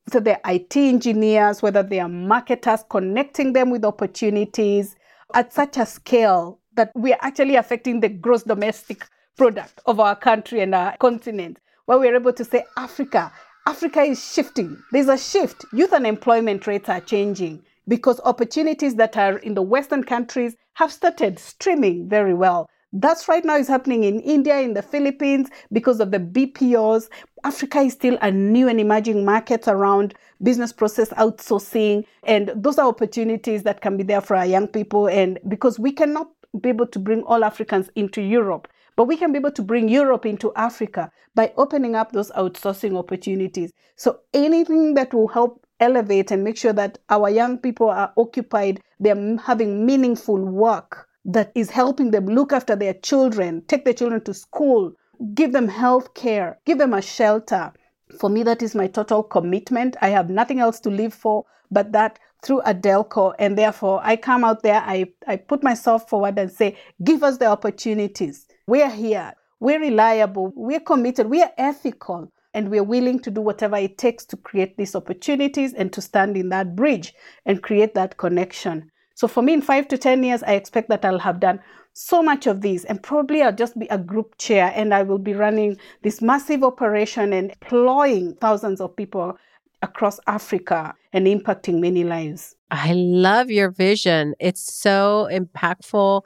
whether 0.05 0.23
they're 0.23 0.39
IT 0.45 0.77
engineers, 0.77 1.61
whether 1.61 1.83
they 1.83 1.99
are 1.99 2.07
marketers, 2.07 2.85
connecting 2.89 3.51
them 3.51 3.69
with 3.69 3.83
opportunities 3.83 4.95
at 5.33 5.51
such 5.51 5.75
a 5.75 5.85
scale 5.85 6.61
that 6.77 6.93
we 6.95 7.11
are 7.11 7.19
actually 7.19 7.57
affecting 7.57 7.99
the 7.99 8.07
gross 8.07 8.43
domestic 8.43 9.05
product 9.35 9.81
of 9.85 9.99
our 9.99 10.15
country 10.15 10.61
and 10.61 10.73
our 10.73 10.95
continent, 10.99 11.59
where 11.91 11.99
we're 11.99 12.15
able 12.15 12.31
to 12.31 12.45
say, 12.45 12.63
Africa, 12.77 13.33
Africa 13.67 14.01
is 14.01 14.23
shifting. 14.23 14.81
There's 14.93 15.09
a 15.09 15.17
shift. 15.17 15.65
Youth 15.73 15.91
unemployment 15.91 16.65
rates 16.65 16.87
are 16.87 17.01
changing 17.01 17.63
because 17.85 18.21
opportunities 18.23 18.95
that 18.95 19.17
are 19.17 19.39
in 19.39 19.55
the 19.55 19.61
Western 19.61 20.05
countries 20.05 20.55
have 20.75 20.89
started 20.89 21.37
streaming 21.37 22.07
very 22.07 22.33
well. 22.33 22.69
That's 22.93 23.27
right 23.27 23.43
now 23.43 23.57
is 23.57 23.67
happening 23.67 24.05
in 24.05 24.21
India, 24.21 24.59
in 24.59 24.73
the 24.73 24.81
Philippines, 24.81 25.49
because 25.73 25.99
of 25.99 26.11
the 26.11 26.19
BPOs. 26.19 27.09
Africa 27.43 27.79
is 27.79 27.91
still 27.91 28.17
a 28.21 28.31
new 28.31 28.69
and 28.69 28.79
emerging 28.79 29.25
market 29.25 29.67
around 29.67 30.13
business 30.41 30.71
process 30.71 31.09
outsourcing. 31.09 32.05
And 32.23 32.53
those 32.55 32.77
are 32.77 32.87
opportunities 32.87 33.63
that 33.63 33.81
can 33.81 33.97
be 33.97 34.03
there 34.03 34.21
for 34.21 34.37
our 34.37 34.45
young 34.45 34.67
people. 34.67 35.07
And 35.07 35.39
because 35.49 35.77
we 35.77 35.91
cannot 35.91 36.29
be 36.61 36.69
able 36.69 36.87
to 36.87 36.99
bring 36.99 37.23
all 37.23 37.43
Africans 37.43 37.89
into 37.95 38.21
Europe, 38.21 38.69
but 39.01 39.07
we 39.07 39.17
can 39.17 39.31
be 39.31 39.39
able 39.39 39.49
to 39.49 39.63
bring 39.63 39.89
Europe 39.89 40.27
into 40.27 40.53
Africa 40.53 41.11
by 41.33 41.51
opening 41.57 41.95
up 41.95 42.11
those 42.11 42.29
outsourcing 42.33 42.95
opportunities. 42.95 43.71
So 43.95 44.19
anything 44.31 44.93
that 44.93 45.11
will 45.11 45.27
help 45.27 45.65
elevate 45.79 46.29
and 46.29 46.43
make 46.43 46.55
sure 46.55 46.73
that 46.73 46.99
our 47.09 47.27
young 47.27 47.57
people 47.57 47.89
are 47.89 48.13
occupied, 48.15 48.79
they're 48.99 49.37
having 49.37 49.87
meaningful 49.87 50.37
work 50.37 51.07
that 51.25 51.51
is 51.55 51.71
helping 51.71 52.11
them 52.11 52.27
look 52.27 52.53
after 52.53 52.75
their 52.75 52.93
children, 52.93 53.63
take 53.67 53.85
their 53.85 53.95
children 53.95 54.23
to 54.25 54.35
school, 54.35 54.93
give 55.33 55.51
them 55.51 55.67
health 55.67 56.13
care, 56.13 56.59
give 56.67 56.77
them 56.77 56.93
a 56.93 57.01
shelter. 57.01 57.73
For 58.19 58.29
me, 58.29 58.43
that 58.43 58.61
is 58.61 58.75
my 58.75 58.85
total 58.85 59.23
commitment. 59.23 59.97
I 60.03 60.09
have 60.09 60.29
nothing 60.29 60.59
else 60.59 60.79
to 60.81 60.91
live 60.91 61.15
for 61.15 61.45
but 61.71 61.91
that 61.93 62.19
through 62.43 62.61
Adelko. 62.67 63.33
And 63.39 63.57
therefore, 63.57 63.99
I 64.03 64.15
come 64.15 64.43
out 64.43 64.61
there, 64.61 64.83
I, 64.85 65.07
I 65.27 65.37
put 65.37 65.63
myself 65.63 66.07
forward 66.07 66.37
and 66.37 66.51
say, 66.51 66.77
give 67.03 67.23
us 67.23 67.39
the 67.39 67.47
opportunities. 67.47 68.45
We're 68.71 68.89
here. 68.89 69.33
We're 69.59 69.81
reliable. 69.81 70.53
We're 70.55 70.79
committed. 70.79 71.29
We're 71.29 71.51
ethical. 71.57 72.31
And 72.53 72.71
we're 72.71 72.85
willing 72.85 73.19
to 73.19 73.29
do 73.29 73.41
whatever 73.41 73.75
it 73.75 73.97
takes 73.97 74.23
to 74.27 74.37
create 74.37 74.77
these 74.77 74.95
opportunities 74.95 75.73
and 75.73 75.91
to 75.91 75.99
stand 75.99 76.37
in 76.37 76.47
that 76.49 76.73
bridge 76.73 77.13
and 77.45 77.61
create 77.61 77.95
that 77.95 78.15
connection. 78.15 78.89
So 79.13 79.27
for 79.27 79.43
me, 79.43 79.51
in 79.51 79.61
five 79.61 79.89
to 79.89 79.97
10 79.97 80.23
years, 80.23 80.41
I 80.43 80.53
expect 80.53 80.87
that 80.87 81.03
I'll 81.03 81.19
have 81.19 81.41
done 81.41 81.59
so 81.91 82.23
much 82.23 82.47
of 82.47 82.61
this 82.61 82.85
and 82.85 83.03
probably 83.03 83.41
I'll 83.41 83.51
just 83.51 83.77
be 83.77 83.87
a 83.87 83.97
group 83.97 84.37
chair 84.37 84.71
and 84.73 84.93
I 84.93 85.03
will 85.03 85.17
be 85.17 85.33
running 85.33 85.75
this 86.03 86.21
massive 86.21 86.63
operation 86.63 87.33
and 87.33 87.51
employing 87.51 88.35
thousands 88.35 88.79
of 88.79 88.95
people 88.95 89.37
across 89.81 90.17
Africa 90.27 90.95
and 91.11 91.27
impacting 91.27 91.81
many 91.81 92.05
lives. 92.05 92.55
I 92.71 92.93
love 92.93 93.51
your 93.51 93.69
vision. 93.69 94.33
It's 94.39 94.73
so 94.73 95.27
impactful 95.29 96.21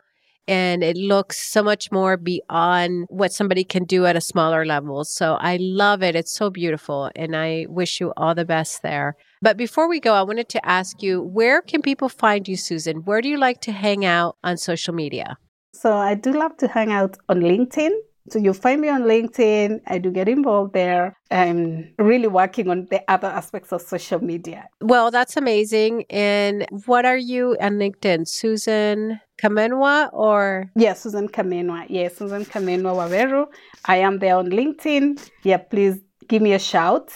and 0.47 0.83
it 0.83 0.97
looks 0.97 1.37
so 1.37 1.63
much 1.63 1.91
more 1.91 2.17
beyond 2.17 3.05
what 3.09 3.33
somebody 3.33 3.63
can 3.63 3.83
do 3.83 4.05
at 4.05 4.15
a 4.15 4.21
smaller 4.21 4.65
level. 4.65 5.03
So 5.03 5.35
I 5.35 5.57
love 5.59 6.03
it. 6.03 6.15
It's 6.15 6.35
so 6.35 6.49
beautiful 6.49 7.09
and 7.15 7.35
I 7.35 7.65
wish 7.69 7.99
you 7.99 8.13
all 8.17 8.35
the 8.35 8.45
best 8.45 8.81
there. 8.83 9.15
But 9.41 9.57
before 9.57 9.87
we 9.87 9.99
go, 9.99 10.13
I 10.13 10.21
wanted 10.21 10.49
to 10.49 10.65
ask 10.65 11.01
you 11.01 11.21
where 11.21 11.61
can 11.61 11.81
people 11.81 12.09
find 12.09 12.47
you, 12.47 12.57
Susan? 12.57 12.97
Where 13.05 13.21
do 13.21 13.29
you 13.29 13.37
like 13.37 13.61
to 13.61 13.71
hang 13.71 14.05
out 14.05 14.37
on 14.43 14.57
social 14.57 14.93
media? 14.93 15.37
So 15.73 15.93
I 15.93 16.15
do 16.15 16.31
love 16.31 16.55
to 16.57 16.67
hang 16.67 16.91
out 16.91 17.17
on 17.27 17.41
LinkedIn. 17.41 17.91
So 18.29 18.39
you'll 18.39 18.53
find 18.53 18.81
me 18.81 18.89
on 18.89 19.03
LinkedIn. 19.03 19.81
I 19.87 19.99
do 19.99 20.11
get 20.11 20.27
involved 20.27 20.73
there. 20.73 21.15
I'm 21.29 21.93
really 21.99 22.27
working 22.27 22.69
on 22.69 22.87
the 22.89 23.03
other 23.07 23.27
aspects 23.27 23.71
of 23.71 23.81
social 23.81 24.23
media. 24.23 24.67
Well, 24.81 25.11
that's 25.11 25.37
amazing. 25.37 26.05
And 26.09 26.65
what 26.85 27.05
are 27.05 27.17
you 27.17 27.55
on 27.61 27.73
LinkedIn? 27.73 28.27
Susan 28.27 29.19
Kamenwa 29.37 30.09
or? 30.11 30.71
Yeah, 30.75 30.93
Susan 30.93 31.27
Kamenwa. 31.27 31.85
Yeah, 31.89 32.09
Susan 32.09 32.45
Kamenwa 32.45 32.95
Waweru. 32.95 33.45
I 33.85 33.97
am 33.97 34.19
there 34.19 34.37
on 34.37 34.49
LinkedIn. 34.49 35.29
Yeah, 35.43 35.57
please 35.57 35.99
give 36.27 36.41
me 36.41 36.53
a 36.53 36.59
shout 36.59 37.11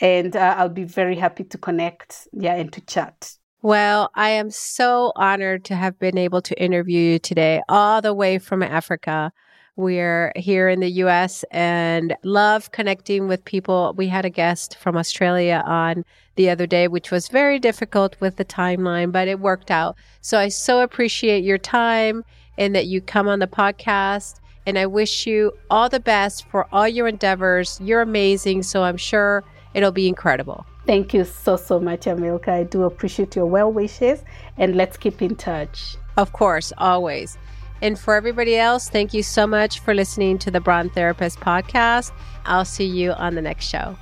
and 0.00 0.36
uh, 0.36 0.54
I'll 0.58 0.68
be 0.68 0.84
very 0.84 1.16
happy 1.16 1.44
to 1.44 1.58
connect, 1.58 2.28
yeah, 2.32 2.54
and 2.54 2.72
to 2.72 2.80
chat. 2.82 3.32
Well, 3.62 4.10
I 4.14 4.30
am 4.30 4.50
so 4.50 5.12
honored 5.14 5.64
to 5.66 5.76
have 5.76 5.98
been 5.98 6.18
able 6.18 6.42
to 6.42 6.60
interview 6.60 6.98
you 6.98 7.18
today, 7.20 7.62
all 7.68 8.02
the 8.02 8.12
way 8.12 8.38
from 8.38 8.62
Africa. 8.62 9.32
We're 9.76 10.32
here 10.36 10.68
in 10.68 10.80
the 10.80 10.90
US 11.04 11.44
and 11.50 12.14
love 12.22 12.72
connecting 12.72 13.28
with 13.28 13.44
people. 13.44 13.94
We 13.96 14.08
had 14.08 14.24
a 14.24 14.30
guest 14.30 14.76
from 14.76 14.96
Australia 14.96 15.62
on 15.64 16.04
the 16.36 16.50
other 16.50 16.66
day, 16.66 16.88
which 16.88 17.10
was 17.10 17.28
very 17.28 17.58
difficult 17.58 18.16
with 18.20 18.36
the 18.36 18.44
timeline, 18.44 19.12
but 19.12 19.28
it 19.28 19.40
worked 19.40 19.70
out. 19.70 19.96
So 20.20 20.38
I 20.38 20.48
so 20.48 20.80
appreciate 20.80 21.44
your 21.44 21.58
time 21.58 22.24
and 22.58 22.74
that 22.74 22.86
you 22.86 23.00
come 23.00 23.28
on 23.28 23.38
the 23.38 23.46
podcast. 23.46 24.40
And 24.66 24.78
I 24.78 24.86
wish 24.86 25.26
you 25.26 25.52
all 25.70 25.88
the 25.88 26.00
best 26.00 26.46
for 26.48 26.66
all 26.72 26.86
your 26.86 27.08
endeavors. 27.08 27.80
You're 27.82 28.02
amazing. 28.02 28.62
So 28.62 28.84
I'm 28.84 28.96
sure 28.96 29.42
It'll 29.74 29.92
be 29.92 30.08
incredible. 30.08 30.66
Thank 30.86 31.14
you 31.14 31.24
so, 31.24 31.56
so 31.56 31.80
much, 31.80 32.02
Amilka. 32.02 32.48
I 32.48 32.64
do 32.64 32.82
appreciate 32.84 33.36
your 33.36 33.46
well 33.46 33.72
wishes 33.72 34.22
and 34.58 34.76
let's 34.76 34.96
keep 34.96 35.22
in 35.22 35.36
touch. 35.36 35.96
Of 36.16 36.32
course, 36.32 36.72
always. 36.76 37.38
And 37.82 37.98
for 37.98 38.14
everybody 38.14 38.56
else, 38.56 38.88
thank 38.88 39.12
you 39.12 39.22
so 39.22 39.46
much 39.46 39.80
for 39.80 39.92
listening 39.92 40.38
to 40.38 40.50
the 40.50 40.60
Brand 40.60 40.94
Therapist 40.94 41.38
podcast. 41.40 42.12
I'll 42.46 42.64
see 42.64 42.86
you 42.86 43.12
on 43.12 43.34
the 43.34 43.42
next 43.42 43.66
show. 43.66 43.98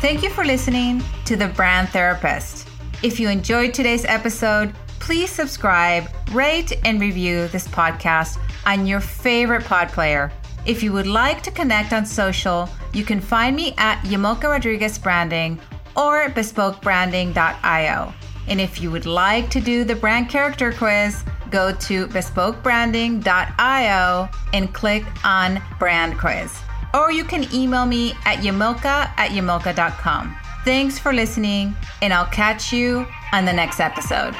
Thank 0.00 0.22
you 0.22 0.30
for 0.30 0.44
listening 0.44 1.02
to 1.26 1.36
The 1.36 1.48
Brand 1.48 1.90
Therapist. 1.90 2.68
If 3.02 3.20
you 3.20 3.28
enjoyed 3.28 3.74
today's 3.74 4.06
episode, 4.06 4.72
please 5.00 5.28
subscribe, 5.28 6.08
rate, 6.32 6.72
and 6.84 7.00
review 7.00 7.48
this 7.48 7.68
podcast 7.68 8.38
on 8.64 8.86
your 8.86 9.00
favorite 9.00 9.64
pod 9.64 9.88
player 9.88 10.32
if 10.68 10.82
you 10.82 10.92
would 10.92 11.06
like 11.06 11.42
to 11.44 11.50
connect 11.50 11.94
on 11.94 12.04
social, 12.04 12.68
you 12.92 13.02
can 13.02 13.20
find 13.22 13.56
me 13.56 13.74
at 13.78 14.02
Yamilka 14.02 14.44
Rodriguez 14.44 14.98
Branding 14.98 15.58
or 15.96 16.28
bespokebranding.io. 16.28 18.12
And 18.48 18.60
if 18.60 18.80
you 18.80 18.90
would 18.90 19.06
like 19.06 19.48
to 19.50 19.60
do 19.60 19.84
the 19.84 19.94
brand 19.94 20.28
character 20.28 20.72
quiz, 20.72 21.22
go 21.50 21.72
to 21.72 22.06
bespokebranding.io 22.08 24.28
and 24.52 24.74
click 24.74 25.04
on 25.24 25.62
brand 25.78 26.18
quiz. 26.18 26.52
Or 26.94 27.12
you 27.12 27.24
can 27.24 27.46
email 27.54 27.86
me 27.86 28.12
at 28.24 28.38
yamilka 28.38 29.12
at 29.16 29.30
yamilka.com. 29.30 30.36
Thanks 30.64 30.98
for 30.98 31.12
listening, 31.12 31.76
and 32.02 32.12
I'll 32.12 32.26
catch 32.26 32.72
you 32.72 33.06
on 33.32 33.44
the 33.44 33.52
next 33.52 33.78
episode. 33.80 34.34